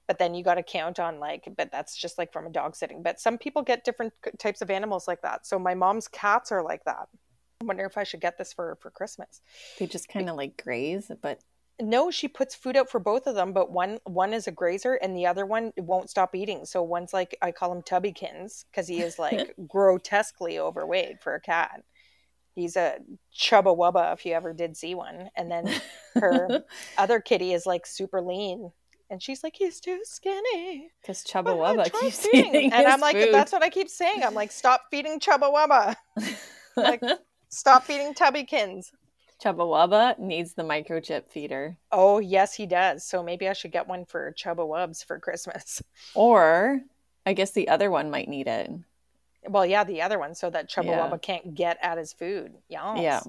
[0.07, 2.75] but then you got to count on like, but that's just like from a dog
[2.75, 3.01] sitting.
[3.03, 5.45] But some people get different types of animals like that.
[5.47, 7.07] So my mom's cats are like that.
[7.61, 9.41] I wonder if I should get this for for Christmas.
[9.79, 11.41] They just kind of like graze, but
[11.79, 14.95] No, she puts food out for both of them, but one one is a grazer
[14.95, 16.65] and the other one won't stop eating.
[16.65, 21.41] So one's like I call him Tubbykins because he is like grotesquely overweight for a
[21.41, 21.83] cat.
[22.55, 22.97] He's a
[23.35, 25.29] chubba wubba if you ever did see one.
[25.35, 25.69] And then
[26.15, 26.63] her
[26.97, 28.71] other kitty is like super lean.
[29.12, 30.89] And she's like, he's too skinny.
[31.02, 33.34] because Chubba Wubba keeps feeding." eating And I'm like, food.
[33.34, 34.24] that's what I keep saying.
[34.24, 35.95] I'm like, stop feeding Chubba Wubba.
[36.78, 37.04] like-
[37.50, 38.91] Stop feeding Tubbykins.
[39.43, 41.76] Chubba Wubba needs the microchip feeder.
[41.91, 43.04] Oh, yes, he does.
[43.04, 45.82] So maybe I should get one for Chubba Wubs for Christmas.
[46.15, 46.80] Or
[47.26, 48.71] I guess the other one might need it.
[49.50, 51.10] Well, yeah, the other one, so that Chubba Yeah.
[51.10, 52.54] Wubba can't get at his food.
[52.69, 53.00] Yes.
[53.02, 53.21] Yeah.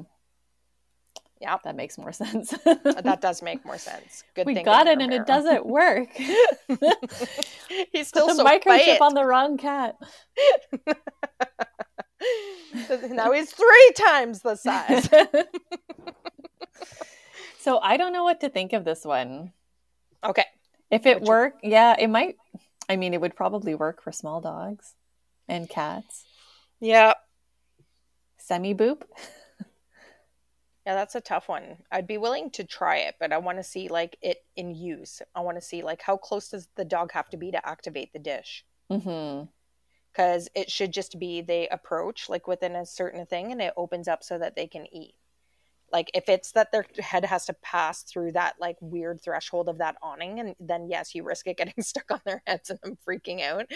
[1.43, 1.59] Yeah.
[1.65, 2.51] That makes more sense.
[2.65, 4.23] That does make more sense.
[4.35, 6.09] Good we got it and it doesn't work.
[7.93, 9.01] He's still Put the so microchip fit.
[9.01, 9.97] on the wrong cat.
[13.11, 15.09] now he's three times the size.
[17.59, 19.53] so I don't know what to think of this one.
[20.23, 20.45] Okay.
[20.91, 22.37] If it worked, yeah, it might.
[22.89, 24.95] I mean, it would probably work for small dogs
[25.49, 26.25] and cats.
[26.81, 27.15] Yeah.
[28.39, 29.03] Semi boop.
[30.87, 31.85] Yeah, that's a tough one.
[31.91, 35.21] I'd be willing to try it, but I want to see like it in use.
[35.35, 38.13] I want to see like how close does the dog have to be to activate
[38.13, 38.65] the dish?
[38.91, 39.49] hmm
[40.11, 44.09] Because it should just be they approach like within a certain thing and it opens
[44.09, 45.17] up so that they can eat.
[45.93, 49.79] Like if it's that their head has to pass through that like weird threshold of
[49.79, 52.99] that awning, and then yes, you risk it getting stuck on their heads and them
[53.07, 53.67] freaking out.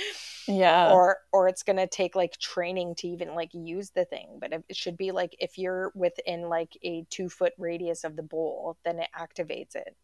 [0.48, 0.92] Yeah.
[0.92, 4.64] or or it's gonna take like training to even like use the thing but it
[4.68, 8.76] it should be like if you're within like a two foot radius of the bowl
[8.84, 9.96] then it activates it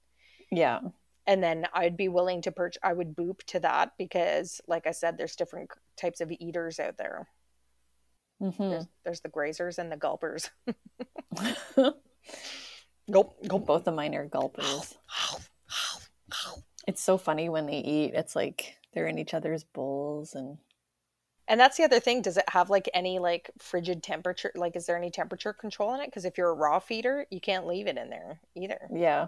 [0.51, 0.81] yeah.
[1.27, 4.91] and then i'd be willing to perch i would boop to that because like i
[4.91, 7.29] said there's different types of eaters out there
[8.51, 10.51] hmm there's, there's the grazers and the gulpers
[13.11, 14.95] gulp gulp Both of mine are gulpers.
[16.87, 18.15] It's so funny when they eat.
[18.15, 20.59] It's like they're in each other's bowls and
[21.49, 22.23] And that's the other thing.
[22.23, 24.51] Does it have like any like frigid temperature?
[24.55, 26.07] Like, is there any temperature control in it?
[26.07, 28.89] Because if you're a raw feeder, you can't leave it in there either.
[28.93, 29.27] Yeah.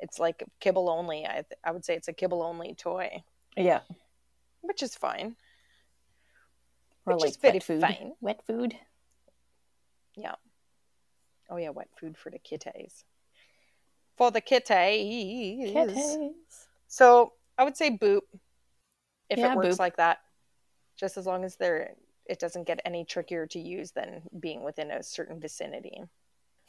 [0.00, 1.24] It's like kibble only.
[1.26, 3.22] I th- I would say it's a kibble only toy,
[3.56, 3.80] Yeah.
[4.60, 5.36] which is fine.
[7.06, 7.80] Or Which like is wet food.
[7.80, 8.12] fine.
[8.20, 8.76] Wet food.
[10.16, 10.34] Yeah.
[11.50, 13.04] Oh yeah, wet food for the kitties.
[14.16, 15.72] For the kitties.
[15.72, 16.32] Kitties.
[16.86, 18.20] So I would say boop
[19.28, 19.78] if Yeah, it works boop.
[19.78, 20.18] like that.
[20.96, 21.94] Just as long as they're
[22.26, 26.00] it doesn't get any trickier to use than being within a certain vicinity.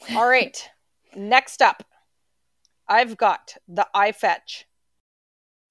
[0.15, 0.67] All right.
[1.15, 1.83] Next up,
[2.87, 4.63] I've got the iFetch.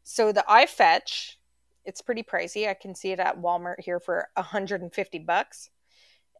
[0.04, 1.34] So the iFetch,
[1.84, 2.68] it's pretty pricey.
[2.68, 5.70] I can see it at Walmart here for 150 bucks.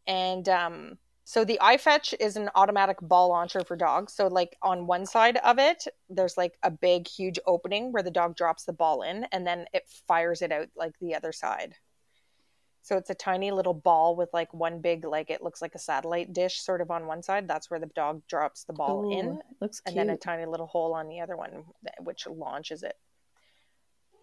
[0.07, 4.12] And um so the iFetch is an automatic ball launcher for dogs.
[4.12, 8.11] So like on one side of it, there's like a big huge opening where the
[8.11, 11.76] dog drops the ball in and then it fires it out like the other side.
[12.83, 15.78] So it's a tiny little ball with like one big like it looks like a
[15.78, 17.46] satellite dish sort of on one side.
[17.46, 20.66] That's where the dog drops the ball Ooh, in Looks and then a tiny little
[20.66, 21.64] hole on the other one
[22.00, 22.96] which launches it.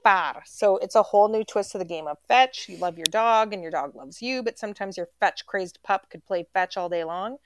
[0.04, 0.44] Bar.
[0.46, 2.68] So it's a whole new twist to the game of fetch.
[2.70, 6.10] You love your dog and your dog loves you, but sometimes your fetch crazed pup
[6.10, 7.38] could play fetch all day long,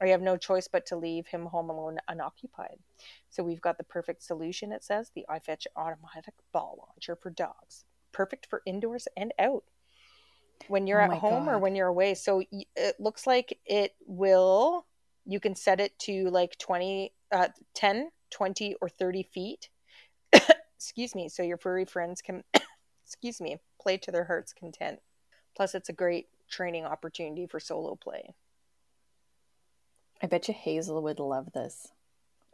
[0.00, 2.78] or you have no choice but to leave him home alone unoccupied.
[3.30, 7.84] So we've got the perfect solution, it says the iFetch automatic ball launcher for dogs.
[8.12, 9.64] Perfect for indoors and out.
[10.68, 12.14] When you're Oh at home or when you're away.
[12.14, 14.86] So it looks like it will
[15.24, 19.68] you can set it to like 20 uh 10 20 or 30 feet
[20.82, 22.42] excuse me so your furry friends can
[23.06, 24.98] excuse me play to their heart's content
[25.56, 28.34] plus it's a great training opportunity for solo play
[30.22, 31.88] I bet you Hazel would love this.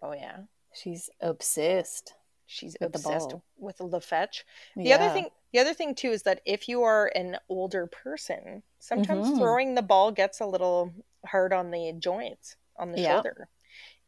[0.02, 0.38] oh yeah
[0.74, 2.12] She's obsessed.
[2.46, 3.42] she's With obsessed ball.
[3.58, 4.44] with the fetch
[4.76, 4.96] the yeah.
[4.96, 9.28] other thing the other thing too is that if you are an older person sometimes
[9.30, 9.38] Mhm.
[9.38, 10.92] throwing the ball gets a little
[11.26, 13.14] hard on the joints on the Yeah.
[13.14, 13.48] shoulder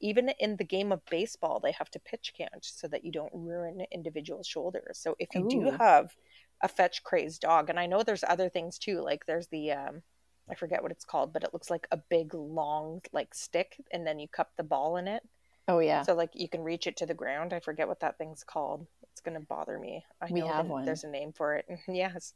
[0.00, 3.32] even in the game of baseball they have to pitch count so that you don't
[3.34, 6.14] ruin individual shoulders so if you do have
[6.62, 10.02] a fetch crazed dog and i know there's other things too like there's the um
[10.50, 14.06] i forget what it's called but it looks like a big long like stick and
[14.06, 15.22] then you cup the ball in it
[15.68, 16.02] Oh yeah.
[16.02, 17.52] so like you can reach it to the ground.
[17.52, 18.88] I forget what that thing's called.
[19.12, 20.04] It's gonna bother me.
[20.20, 20.84] I We know have one.
[20.84, 21.66] there's a name for it.
[21.88, 22.32] yes.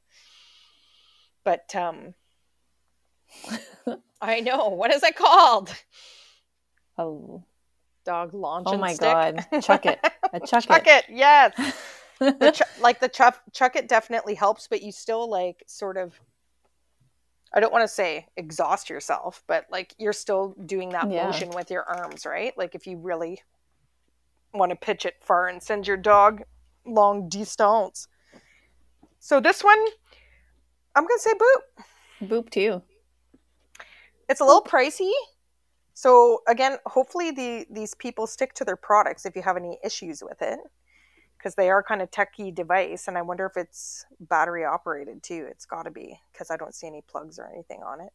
[1.42, 2.14] But um
[4.20, 4.68] I know.
[4.68, 5.74] What is it called?
[6.96, 7.42] oh.
[8.04, 8.66] Dog launch.
[8.68, 9.10] Oh my stick?
[9.12, 9.46] God.
[9.62, 9.98] Chuck it.
[10.32, 11.04] A chuck, chuck it.
[11.08, 11.52] Yes.
[12.20, 16.18] The ch- like the chuck chuck it definitely helps, but you still like sort of
[17.52, 21.26] I don't want to say exhaust yourself, but like you're still doing that Yeah.
[21.26, 22.56] motion with your arms, right?
[22.56, 23.42] Like if you really
[24.54, 26.42] want to pitch it far and send your dog
[26.86, 28.06] long distance.
[29.18, 29.84] So this one,
[30.94, 32.28] I'm gonna say boop.
[32.28, 32.80] Boop too.
[34.28, 35.10] It's a little pricey.
[35.94, 40.22] So again, hopefully the these people stick to their products if you have any issues
[40.22, 40.58] with it.
[41.38, 45.46] Because they are kind of techy device, and I wonder if it's battery operated too.
[45.50, 48.12] It's got to be because I don't see any plugs or anything on it.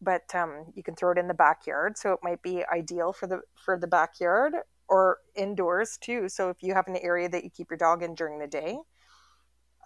[0.00, 3.26] But um, you can throw it in the backyard, so it might be ideal for
[3.26, 4.54] the for the backyard
[4.88, 6.28] or indoors too.
[6.28, 8.78] So if you have an area that you keep your dog in during the day,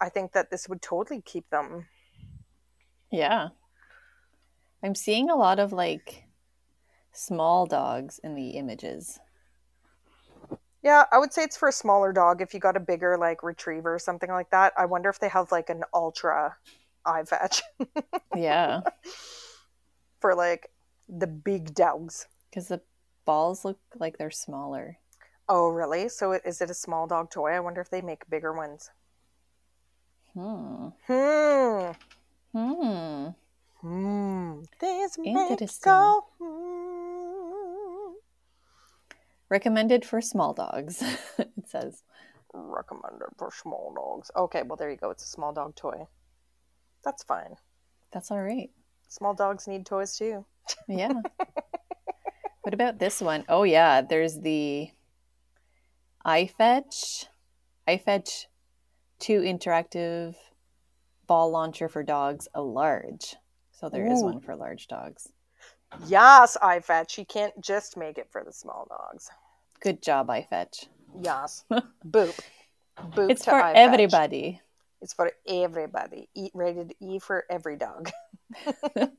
[0.01, 1.87] I think that this would totally keep them.
[3.11, 3.49] Yeah.
[4.83, 6.23] I'm seeing a lot of like
[7.13, 9.19] small dogs in the images.
[10.83, 12.41] Yeah, I would say it's for a smaller dog.
[12.41, 15.29] If you got a bigger like retriever or something like that, I wonder if they
[15.29, 16.55] have like an ultra
[17.05, 17.61] iFetch
[18.35, 18.81] Yeah.
[20.19, 20.71] for like
[21.07, 22.27] the big dogs.
[22.49, 22.81] Because the
[23.25, 24.97] balls look like they're smaller.
[25.47, 26.09] Oh, really?
[26.09, 27.51] So it- is it a small dog toy?
[27.51, 28.89] I wonder if they make bigger ones.
[30.33, 30.87] Hmm.
[31.07, 31.91] Hmm.
[32.53, 33.27] Hmm.
[33.81, 34.61] Hmm.
[34.79, 35.91] This Interesting.
[35.91, 36.25] go.
[36.39, 38.13] Hmm.
[39.49, 41.01] Recommended for small dogs,
[41.37, 42.03] it says.
[42.53, 44.31] Recommended for small dogs.
[44.35, 45.09] Okay, well there you go.
[45.09, 46.07] It's a small dog toy.
[47.03, 47.55] That's fine.
[48.11, 48.69] That's all right.
[49.07, 50.45] Small dogs need toys too.
[50.87, 51.13] Yeah.
[52.61, 53.43] what about this one?
[53.49, 54.01] Oh, yeah.
[54.01, 54.89] There's the
[56.25, 57.25] iFetch.
[57.87, 58.45] iFetch
[59.19, 60.35] 2 interactive
[61.27, 63.35] ball launcher for dogs, a large.
[63.81, 64.27] So there is Ooh.
[64.27, 65.29] one for large dogs.
[66.07, 67.17] Yes, iFetch.
[67.17, 69.29] You can't just make it for the small dogs.
[69.81, 70.85] Good job, iFetch.
[71.19, 71.65] Yes.
[72.07, 72.39] Boop.
[72.99, 73.31] Boop.
[73.31, 73.73] It's to for iFetch.
[73.75, 74.61] everybody.
[75.01, 76.29] It's for everybody.
[76.35, 78.11] Eat rated E for every dog.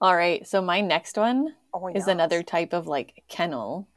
[0.00, 0.46] All right.
[0.46, 3.88] So my next one Oh, is another type of like kennel.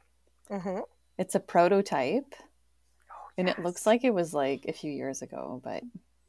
[0.50, 0.80] hmm
[1.18, 2.34] It's a prototype.
[3.38, 5.82] And it looks like it was like a few years ago, but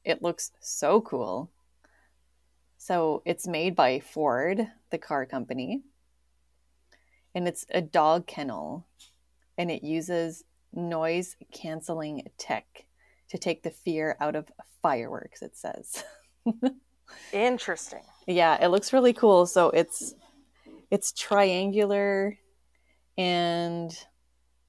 [0.04, 1.52] it looks so cool.
[2.86, 5.82] So it's made by Ford, the car company,
[7.34, 8.86] and it's a dog kennel,
[9.58, 12.86] and it uses noise canceling tech
[13.32, 14.52] to take the fear out of
[14.84, 15.42] fireworks.
[15.42, 16.04] It says.
[17.34, 18.04] Interesting.
[18.28, 19.48] Yeah, it looks really cool.
[19.48, 20.14] So it's
[20.92, 22.38] it's triangular,
[23.18, 23.98] and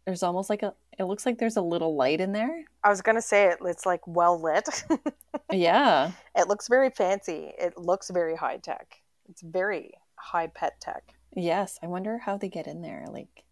[0.06, 0.72] there's almost like a.
[0.98, 2.64] It looks like there's a little light in there.
[2.84, 3.58] I was gonna say it.
[3.62, 4.84] It's like well lit.
[5.52, 6.12] yeah.
[6.36, 7.52] It looks very fancy.
[7.58, 9.02] It looks very high tech.
[9.28, 11.14] It's very high pet tech.
[11.34, 11.78] Yes.
[11.82, 13.06] I wonder how they get in there.
[13.10, 13.44] Like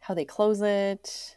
[0.00, 1.36] how they close it.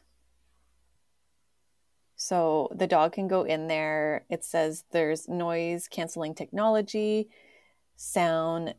[2.16, 4.26] So the dog can go in there.
[4.30, 7.28] It says there's noise canceling technology,
[7.98, 8.76] sound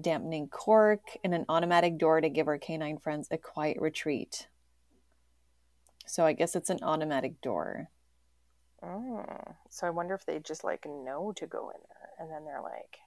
[0.00, 4.48] dampening cork, and an automatic door to give our canine friends a quiet retreat.
[6.06, 7.90] So I guess it's an automatic door.
[8.82, 9.24] Oh,
[9.70, 12.60] so I wonder if they just like know to go in there, and then they're
[12.60, 12.98] like,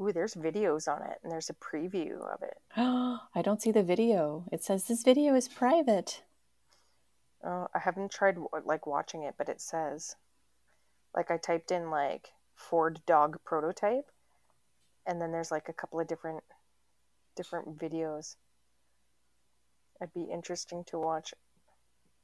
[0.00, 3.82] "Ooh, there's videos on it, and there's a preview of it." I don't see the
[3.82, 4.44] video.
[4.50, 6.22] It says this video is private.
[7.44, 10.16] Oh, I haven't tried like watching it, but it says,
[11.14, 14.10] like I typed in like Ford dog prototype,
[15.06, 16.42] and then there's like a couple of different
[17.36, 18.36] different videos.
[20.00, 21.34] It'd be interesting to watch.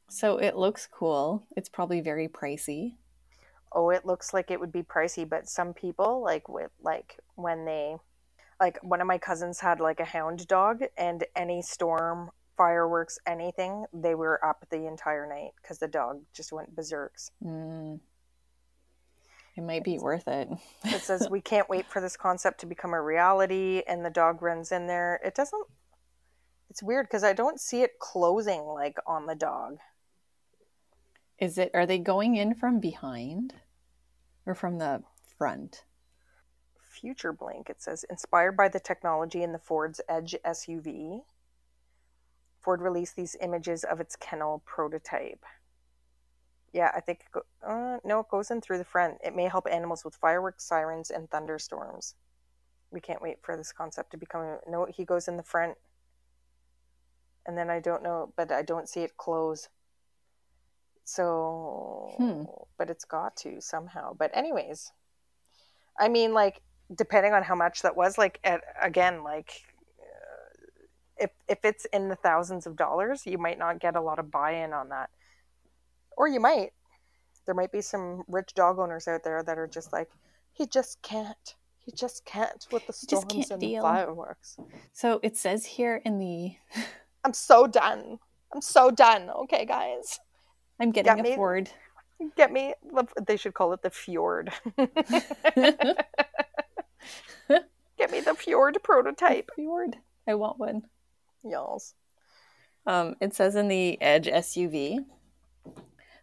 [0.08, 1.46] So it looks cool.
[1.56, 2.94] It's probably very pricey.
[3.72, 7.64] Oh, it looks like it would be pricey, but some people like with like when
[7.64, 7.96] they
[8.60, 13.86] like one of my cousins had like a hound dog and any storm, fireworks, anything,
[13.92, 17.30] they were up the entire night because the dog just went berserks.
[17.42, 18.00] Mm.
[19.56, 20.48] It might be worth it.
[20.84, 24.42] it says we can't wait for this concept to become a reality and the dog
[24.42, 25.20] runs in there.
[25.24, 25.66] It doesn't
[26.68, 29.78] it's weird because I don't see it closing like on the dog.
[31.38, 33.54] Is it are they going in from behind
[34.46, 35.02] or from the
[35.36, 35.84] front?
[36.78, 41.22] Future Blink, it says, inspired by the technology in the Ford's Edge SUV.
[42.60, 45.44] Ford released these images of its kennel prototype.
[46.72, 49.18] Yeah, I think, go- uh, no, it goes in through the front.
[49.24, 52.14] It may help animals with fireworks, sirens, and thunderstorms.
[52.92, 54.58] We can't wait for this concept to become.
[54.68, 55.76] No, he goes in the front.
[57.46, 59.68] And then I don't know, but I don't see it close.
[61.04, 62.44] So, Hmm.
[62.78, 64.12] but it's got to somehow.
[64.12, 64.92] But, anyways,
[65.98, 66.62] I mean, like,
[66.94, 69.64] depending on how much that was, like, at, again, like,
[70.00, 70.66] uh,
[71.16, 74.30] if if it's in the thousands of dollars, you might not get a lot of
[74.30, 75.10] buy-in on that,
[76.16, 76.72] or you might.
[77.46, 80.10] There might be some rich dog owners out there that are just like,
[80.52, 81.54] he just can't.
[81.78, 84.56] He just can't with the storms and deal." fireworks.
[84.92, 86.54] So it says here in the
[87.24, 88.18] I'm so done.
[88.54, 89.30] I'm so done.
[89.30, 90.20] Okay, guys,
[90.78, 91.32] I'm getting me.
[91.32, 91.70] a Ford.
[92.36, 92.74] get me.
[93.26, 94.52] They should call it the Fjord.
[94.76, 94.90] get
[98.10, 99.50] me the Fjord prototype.
[99.54, 99.96] Fjord.
[100.26, 100.82] I want one.
[101.44, 101.94] Y'all's.
[102.86, 105.04] Um, it says in the Edge SUV,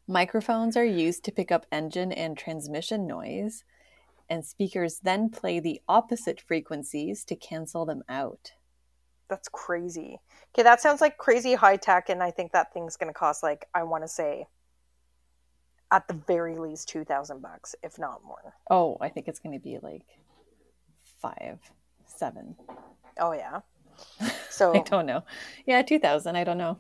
[0.08, 3.64] microphones are used to pick up engine and transmission noise,
[4.30, 8.52] and speakers then play the opposite frequencies to cancel them out.
[9.30, 10.20] That's crazy.
[10.54, 13.68] Okay, that sounds like crazy high tech, and I think that thing's gonna cost like
[13.74, 14.48] I want to say,
[15.92, 18.56] at the very least, two thousand bucks, if not more.
[18.70, 20.06] Oh, I think it's going to be like
[21.22, 21.60] five,
[22.06, 22.56] seven.
[23.20, 23.62] Oh yeah.
[24.50, 25.24] So I don't know.
[25.68, 26.36] Yeah, 2000.
[26.36, 26.80] I don't know.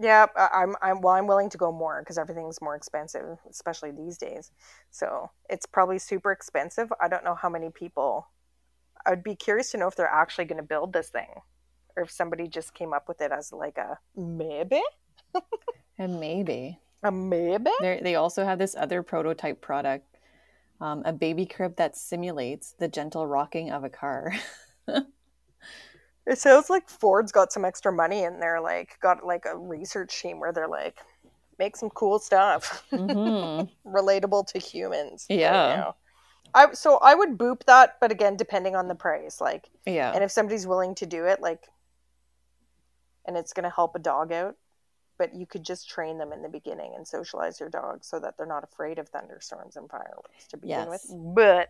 [0.00, 4.18] Yeah, I'm I'm well, I'm willing to go more because everything's more expensive, especially these
[4.18, 4.52] days.
[4.90, 6.92] So it's probably super expensive.
[7.00, 8.28] I don't know how many people.
[9.06, 11.28] I'd be curious to know if they're actually going to build this thing,
[11.96, 14.82] or if somebody just came up with it as like a maybe,
[15.98, 16.78] And maybe.
[17.02, 17.70] a maybe.
[17.80, 20.06] They're, they also have this other prototype product,
[20.80, 24.32] um, a baby crib that simulates the gentle rocking of a car.
[26.28, 30.20] It sounds like Ford's got some extra money and they're like got like a research
[30.20, 30.98] team where they're like,
[31.58, 35.26] make some cool stuff hmm relatable to humans.
[35.28, 35.70] Yeah.
[35.70, 35.94] you know.
[36.54, 40.12] I so I would boop that, but again, depending on the price, like, Yeah.
[40.12, 41.66] and if somebody's willing to do it, like,
[43.26, 44.56] and it's gonna help a dog out,
[45.18, 48.36] but you could just train them in the beginning and socialize your dog so that
[48.36, 51.04] they're not afraid of thunderstorms and fireworks to begin with.
[51.34, 51.68] But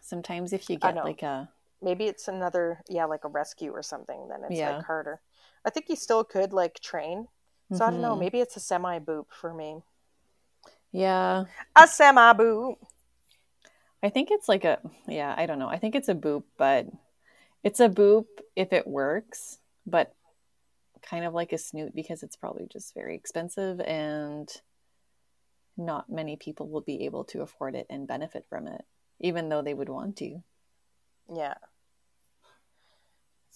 [0.00, 1.48] Sometimes if you get like a
[1.82, 4.76] maybe it's another yeah like a rescue or something then it's Yeah.
[4.76, 5.20] like harder
[5.64, 7.28] i think you still could like train
[7.72, 8.20] so i don't know Mhm.
[8.20, 9.82] maybe it's a semi boop for me
[10.92, 11.44] yeah,
[11.76, 12.76] a semi boop
[14.02, 15.68] I think it's like a yeah, I don't know.
[15.68, 16.86] I think it's a boop, but
[17.64, 20.14] it's a boop if it works, but
[21.02, 24.48] kind of like a snoot because it's probably just very expensive and
[25.76, 28.84] not many people will be able to afford it and benefit from it,
[29.20, 30.42] even though they would want to.
[31.34, 31.54] Yeah.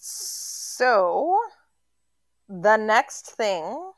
[0.05, 1.39] So,
[2.49, 3.93] the next thing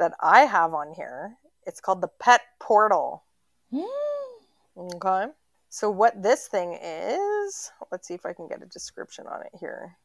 [0.00, 1.36] that I have on here,
[1.66, 3.22] it's called the Pet Portal.
[3.72, 3.84] Hmm.
[4.76, 5.26] okay.
[5.68, 9.52] So, what this thing is, let's see if I can get a description on it
[9.60, 9.96] here.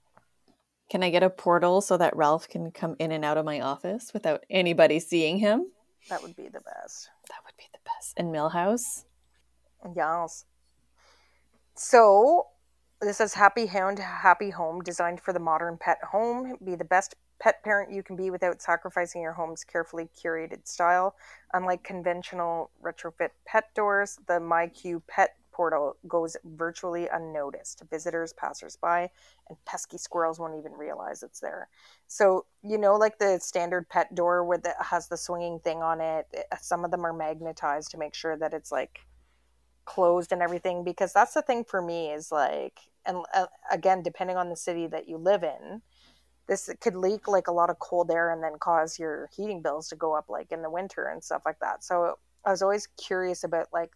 [0.92, 3.62] Can I get a portal so that Ralph can come in and out of my
[3.62, 5.72] office without anybody seeing him?
[6.08, 7.10] That would be the best.
[7.30, 8.14] That would be the best.
[8.16, 9.06] And Millhouse?
[9.96, 10.46] Yes.
[11.74, 12.46] So,
[13.02, 16.58] this says Happy Hound, Happy Home, designed for the modern pet home.
[16.64, 21.16] Be the best pet parent you can be without sacrificing your home's carefully curated style.
[21.54, 27.84] Unlike conventional retrofit pet doors, the MyQ Pet portal goes virtually unnoticed.
[27.90, 29.10] Visitors, passersby,
[29.50, 31.70] and pesky squirrels won't even realize it's there.
[32.08, 36.02] So, you know, like the standard pet door where it has the swinging thing on
[36.02, 39.00] it, eh, some of them are magnetized to make sure that it's like
[39.86, 44.38] closed and everything because that's the thing for me is like and uh, again depending
[44.38, 45.82] on the city that you live in
[46.48, 49.88] this could leak like a lot of cold air and then cause your heating bills
[49.90, 51.84] to go up like in the winter and stuff like that.
[51.84, 53.92] So i was always curious about like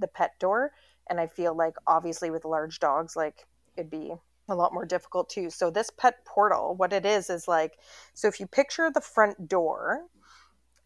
[0.00, 0.72] the pet door
[1.08, 4.12] and i feel like obviously with large dogs like it'd be
[4.48, 5.48] a lot more difficult too.
[5.48, 7.78] So this pet portal what it is is like
[8.14, 10.06] so if you picture the front door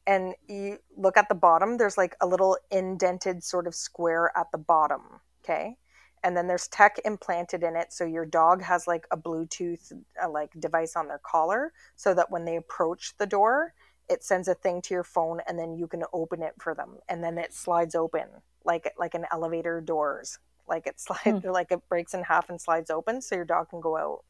[0.09, 4.51] and you look at the bottom there's like a little indented sort of square at
[4.51, 5.77] the bottom okay?
[6.25, 9.93] And then there's tech implanted in it so your dog has like a bluetooth
[10.23, 13.75] uh, like device on their collar so that when they approach the door
[14.09, 16.97] it sends a thing to your phone and then you can open it for them.
[17.11, 18.27] And then it slides open
[18.65, 20.39] like like an elevator doors
[20.69, 21.51] like it slides hmm.
[21.51, 24.25] like it breaks in half and slides open so your dog can go out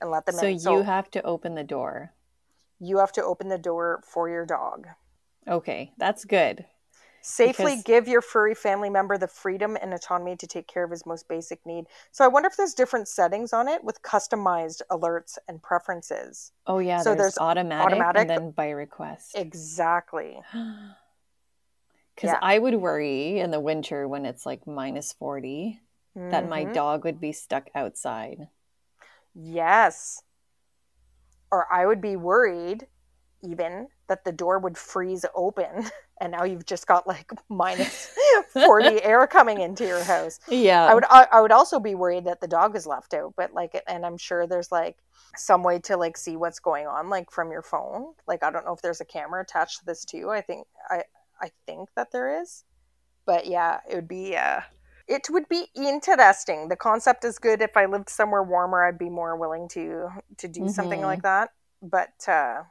[0.00, 0.58] and let them so in.
[0.58, 2.12] So you have to open the door
[2.82, 4.86] you have to open the door for your dog
[5.48, 6.64] okay that's good
[7.22, 7.84] Safely because...
[7.84, 11.28] give your furry family member the freedom and autonomy to take care of his most
[11.28, 11.86] basic need.
[12.10, 16.50] So I wonder if there's different settings on it with customized alerts and preferences.
[16.66, 19.32] Oh yeah, so there's, there's automatic, automatic and then by request.
[19.36, 20.40] Exactly.
[22.14, 22.38] Because yeah.
[22.42, 25.80] I would worry in the winter when it's like minus 40
[26.14, 26.30] mm-hmm.
[26.30, 26.74] that my mm-hmm.
[26.74, 28.48] dog would be stuck outside.
[29.34, 30.22] Yes.
[31.52, 32.86] Or I would be worried
[33.42, 35.90] even that the door would freeze open
[36.20, 38.16] and now you've just got like minus
[38.52, 40.38] 40 air coming into your house.
[40.48, 40.84] Yeah.
[40.84, 43.52] I would I, I, would also be worried that the dog is left out but
[43.52, 44.96] like and i'm sure there's like
[45.36, 48.14] some way to like see what's going on like from your phone.
[48.26, 50.30] Like i don't know if there's a camera attached to this too.
[50.30, 51.02] I think i
[51.40, 52.64] i think that there is.
[53.26, 54.60] But yeah it would be uh
[55.08, 56.68] it would be interesting.
[56.68, 57.60] The concept is good.
[57.60, 60.68] If i lived somewhere warmer i'd be more willing to to do mm-hmm.
[60.70, 61.50] something like that.
[61.82, 62.62] But uh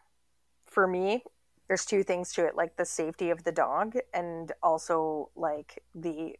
[0.66, 1.24] for me
[1.68, 6.36] there's two things to it like the safety of the dog and also like the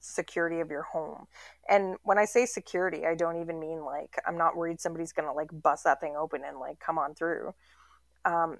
[0.00, 1.26] security of your home.
[1.68, 5.32] And when i say security i don't even mean like i'm not worried somebody's gonna
[5.32, 7.54] like bust that thing open and like come on through.
[8.24, 8.58] Um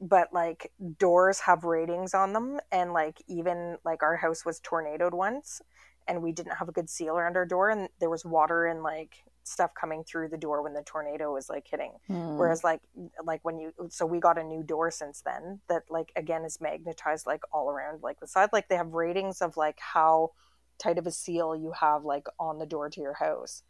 [0.00, 2.60] but like doors have ratings on them.
[2.70, 5.60] And like even like our house was tornadoed once
[6.08, 8.82] and we didn't have a good seal around our door and there was water and
[8.82, 11.92] like stuff coming through the door when the tornado was like hitting.
[12.10, 12.36] Mm.
[12.36, 12.80] whereas like
[13.24, 16.60] like when you so we got a new door since then that like again is
[16.60, 18.50] magnetized like all around like the side.
[18.52, 20.32] Like they have ratings of like how
[20.78, 23.62] tight of a seal you have like on the door to your house.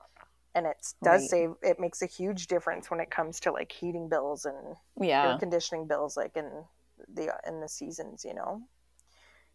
[0.55, 1.30] And it does right.
[1.30, 5.32] save it makes a huge difference when it comes to like heating bills and yeah.
[5.32, 6.51] air conditioning bills like in
[7.14, 8.62] the in the seasons you know?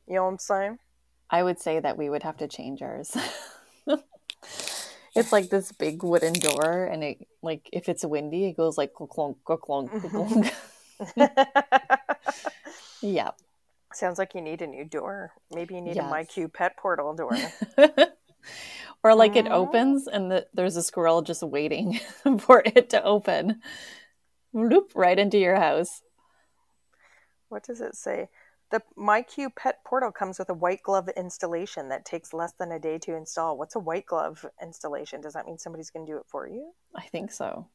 [0.08, 0.80] You know what i'm saying
[1.34, 3.18] i would say that we would have to change ours
[5.16, 8.94] it's like this big wooden door, and it like if it's windy, it goes like
[8.94, 9.92] clunk, clunk, clunk.
[9.92, 11.24] Mm-hmm.
[13.02, 13.32] yeah.
[13.94, 15.32] Sounds like you need a new door.
[15.54, 16.12] Maybe you need yes.
[16.12, 17.38] a MyQ pet portal door.
[19.04, 19.54] or like it mm-hmm.
[19.54, 22.00] opens and the, there's a squirrel just waiting
[22.40, 23.62] for it to open.
[24.52, 26.02] Loop right into your house.
[27.50, 28.30] What does it say?
[28.74, 32.80] The MyQ Pet Portal comes with a white glove installation that takes less than a
[32.80, 33.56] day to install.
[33.56, 35.22] What's a white glove installation?
[35.22, 36.74] Does that mean somebody's going to do it for you?
[36.96, 37.68] I think so.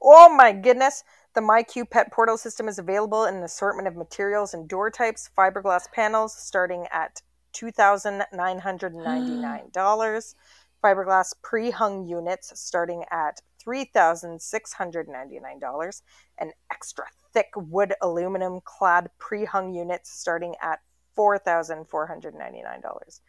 [0.00, 1.02] Oh my goodness.
[1.34, 5.28] The MyQ Pet Portal system is available in an assortment of materials and door types,
[5.36, 7.20] fiberglass panels starting at
[7.52, 10.34] $2,999,
[10.84, 16.02] fiberglass pre hung units starting at $3,699,
[16.38, 20.80] and extra thick wood aluminum clad pre hung units starting at
[21.16, 23.20] $4,499.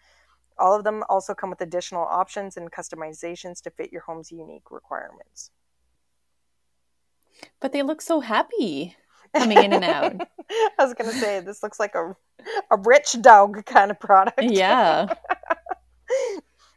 [0.57, 4.71] All of them also come with additional options and customizations to fit your home's unique
[4.71, 5.51] requirements.
[7.59, 8.95] But they look so happy.
[9.37, 10.27] coming in and out.
[10.77, 12.15] I was gonna say this looks like a
[12.69, 14.43] a rich dog kind of product.
[14.43, 15.13] Yeah.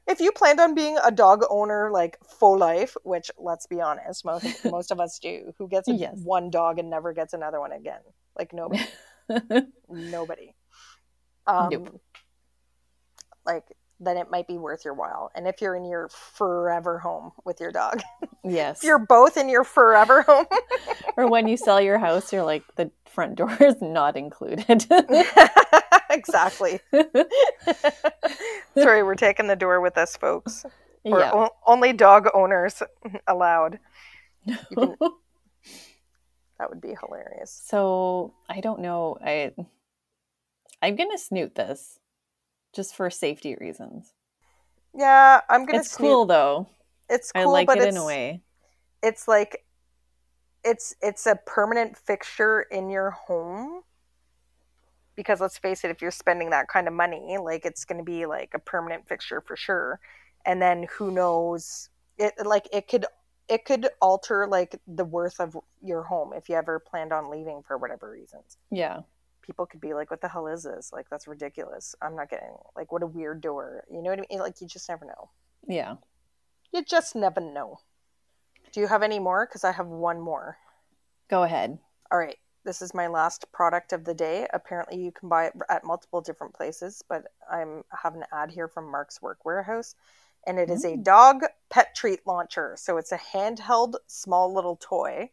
[0.07, 4.25] if you planned on being a dog owner like full life, which let's be honest,
[4.25, 6.15] most most of us do, who gets Yes.
[6.23, 8.01] one dog and never gets another one again?
[8.39, 8.85] Like nobody,
[9.89, 10.55] nobody.
[11.47, 12.01] Um, Nope.
[13.47, 13.65] Like
[14.01, 15.31] then it might be worth your while.
[15.35, 18.03] And if you're in your forever home with your dog,
[18.45, 18.79] yes.
[18.79, 20.47] if you're both in your forever home,
[21.17, 24.87] or when you sell your house, you're like the front door is not included.
[26.15, 26.81] Exactly.
[28.79, 30.65] Sorry, we're taking the door with us, folks.
[31.05, 31.33] Or yeah.
[31.33, 32.83] o- only dog owners
[33.27, 33.79] allowed.
[34.47, 34.97] can-
[36.59, 37.51] That would be hilarious.
[37.67, 39.19] so I don't know.
[39.23, 39.53] I
[40.81, 41.99] I'm gonna snoot this
[42.75, 44.13] just for safety reasons.
[44.97, 45.81] Yeah, I'm gonna.
[45.81, 46.69] It's snoot- cool though.
[47.11, 48.41] It's cool, I like but it it's, in a way.
[49.03, 49.65] It's like,
[50.63, 53.83] it's it's a permanent fixture in your home.
[55.17, 58.05] Because let's face it, if you're spending that kind of money, like it's going to
[58.05, 60.01] be like a permanent fixture for sure.
[60.45, 61.89] And then who knows?
[62.19, 63.07] It like it could
[63.49, 67.63] it could alter like the worth of your home if you ever planned on leaving
[67.63, 68.57] for whatever reasons.
[68.71, 69.01] Yeah.
[69.43, 70.91] people could be like, "What the hell is this?
[70.93, 71.95] Like, that's ridiculous.
[72.01, 74.41] I'm not getting like what a weird door." You know what I mean?
[74.41, 75.31] Like, you just never know.
[75.69, 75.97] Yeah.
[76.73, 77.79] You just never know.
[78.73, 79.47] Do you have any more?
[79.47, 80.57] Because I have one more.
[81.29, 81.79] Go ahead.
[82.11, 84.47] All right, this is my last product of the day.
[84.53, 88.51] Apparently, you can buy it at multiple different places, but I'm I have an ad
[88.51, 89.95] here from Mark's Work Wearhouse,
[90.47, 91.05] and it is a Mm.
[91.05, 92.75] dog pet treat launcher.
[92.77, 95.31] So it's a handheld, small little toy.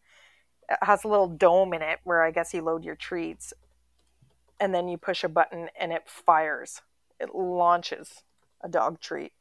[0.69, 3.53] It has a little dome in it where I guess you load your treats,
[4.59, 6.81] and then you push a button and it fires.
[7.19, 8.23] It launches
[8.61, 9.33] a dog treat,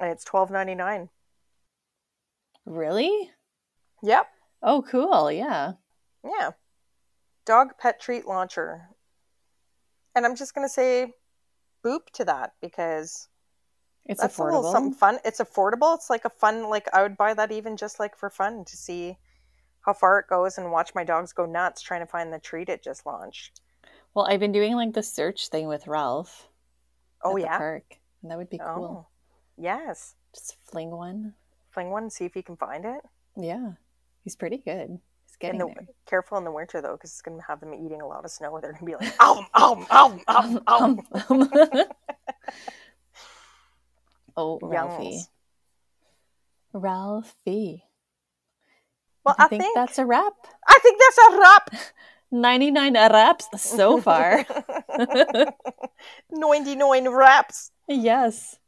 [0.00, 1.10] and it's twelve ninety nine.
[2.64, 3.30] Really?
[4.02, 4.26] Yep.
[4.62, 5.30] Oh, cool.
[5.30, 5.74] Yeah.
[6.24, 6.50] Yeah.
[7.46, 8.88] Dog pet treat launcher.
[10.14, 11.14] And I'm just going to say
[11.84, 13.28] boop to that because
[14.04, 14.72] It's that's a little affordable.
[14.72, 15.18] something fun.
[15.24, 15.94] It's affordable.
[15.94, 18.76] It's like a fun, like, I would buy that even just like for fun to
[18.76, 19.16] see
[19.82, 22.68] how far it goes and watch my dogs go nuts trying to find the treat
[22.68, 23.60] it just launched.
[24.14, 26.48] Well, I've been doing like the search thing with Ralph.
[27.22, 27.56] Oh, yeah.
[27.58, 27.98] park.
[28.22, 29.06] And that would be cool.
[29.06, 29.06] Oh,
[29.56, 30.14] yes.
[30.34, 31.34] Just fling one.
[31.70, 33.02] Fling one and see if you can find it.
[33.36, 33.72] Yeah.
[34.24, 34.98] He's pretty good.
[35.38, 35.88] He's getting in the, there.
[36.06, 38.30] Careful in the winter though, because it's going to have them eating a lot of
[38.30, 38.58] snow.
[38.60, 41.86] They're going to be like, ow, ow, ow, ow, ow.
[44.36, 45.20] oh, Ralphie.
[46.72, 47.84] Ralphie.
[49.24, 50.34] Well, I, I think, think that's a wrap.
[50.66, 51.70] I think that's a wrap.
[52.32, 54.44] 99 wraps so far.
[56.30, 57.70] 99 wraps.
[57.88, 58.58] yes.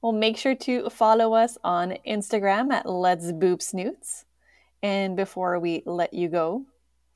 [0.00, 4.24] Well, make sure to follow us on Instagram at Let's Boop Snoots.
[4.82, 6.64] And before we let you go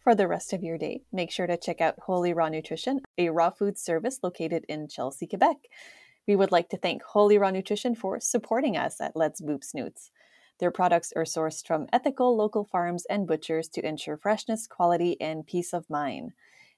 [0.02, 3.30] for the rest of your day, make sure to check out Holy Raw Nutrition, a
[3.30, 5.56] raw food service located in Chelsea, Quebec.
[6.28, 10.10] We would like to thank Holy Raw Nutrition for supporting us at Let's Boop Snoots.
[10.60, 15.46] Their products are sourced from ethical local farms and butchers to ensure freshness, quality, and
[15.46, 16.32] peace of mind.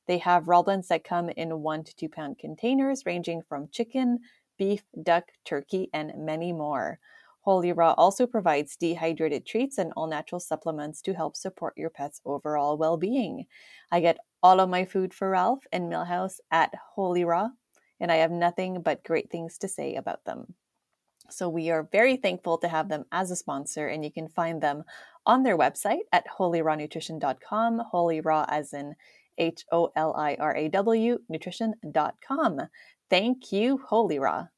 [0.06, 4.20] They have raw blends that come in one to two pound containers, ranging from chicken,
[4.56, 7.00] beef, duck, turkey, and many more.
[7.46, 12.20] Holy Raw also provides dehydrated treats and all natural supplements to help support your pet's
[12.24, 13.46] overall well being.
[13.92, 17.50] I get all of my food for Ralph and Millhouse at Holy Raw,
[18.00, 20.54] and I have nothing but great things to say about them.
[21.30, 24.60] So we are very thankful to have them as a sponsor, and you can find
[24.60, 24.82] them
[25.24, 28.96] on their website at holyrawnutrition.com, holy raw as in
[29.38, 32.60] H O L I R A W nutrition.com.
[33.08, 34.48] Thank you, Holy Raw.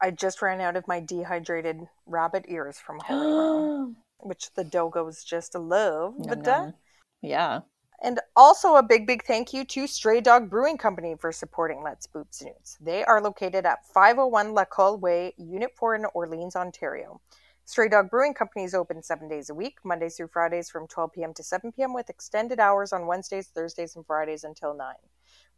[0.00, 3.86] I just ran out of my dehydrated rabbit ears from Holy Raw,
[4.18, 6.14] which the dogos just love.
[6.18, 6.74] Yum, But, yum.
[7.22, 7.60] yeah.
[8.02, 12.06] And also a big, big thank you to Stray Dog Brewing Company for supporting Let's
[12.06, 12.76] Boop Snoots.
[12.78, 17.20] They are located at 501 Lacolle Way, Unit 4 in Orleans, Ontario.
[17.64, 21.12] Stray Dog Brewing Company is open seven days a week, Mondays through Fridays from 12
[21.12, 21.34] p.m.
[21.34, 24.94] to 7 p.m., with extended hours on Wednesdays, Thursdays, and Fridays until 9.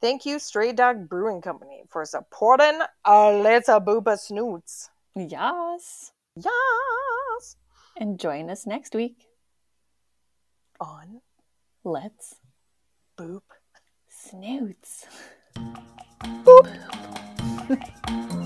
[0.02, 4.90] Thank you, Stray Dog Brewing Company, for supporting Let's a Little Booba Snoots.
[5.16, 6.12] Yes.
[6.36, 7.56] Yes!
[7.98, 9.26] And join us next week.
[10.80, 11.22] On
[11.84, 12.36] Let's
[13.18, 13.42] Boop.
[14.10, 15.06] snoots.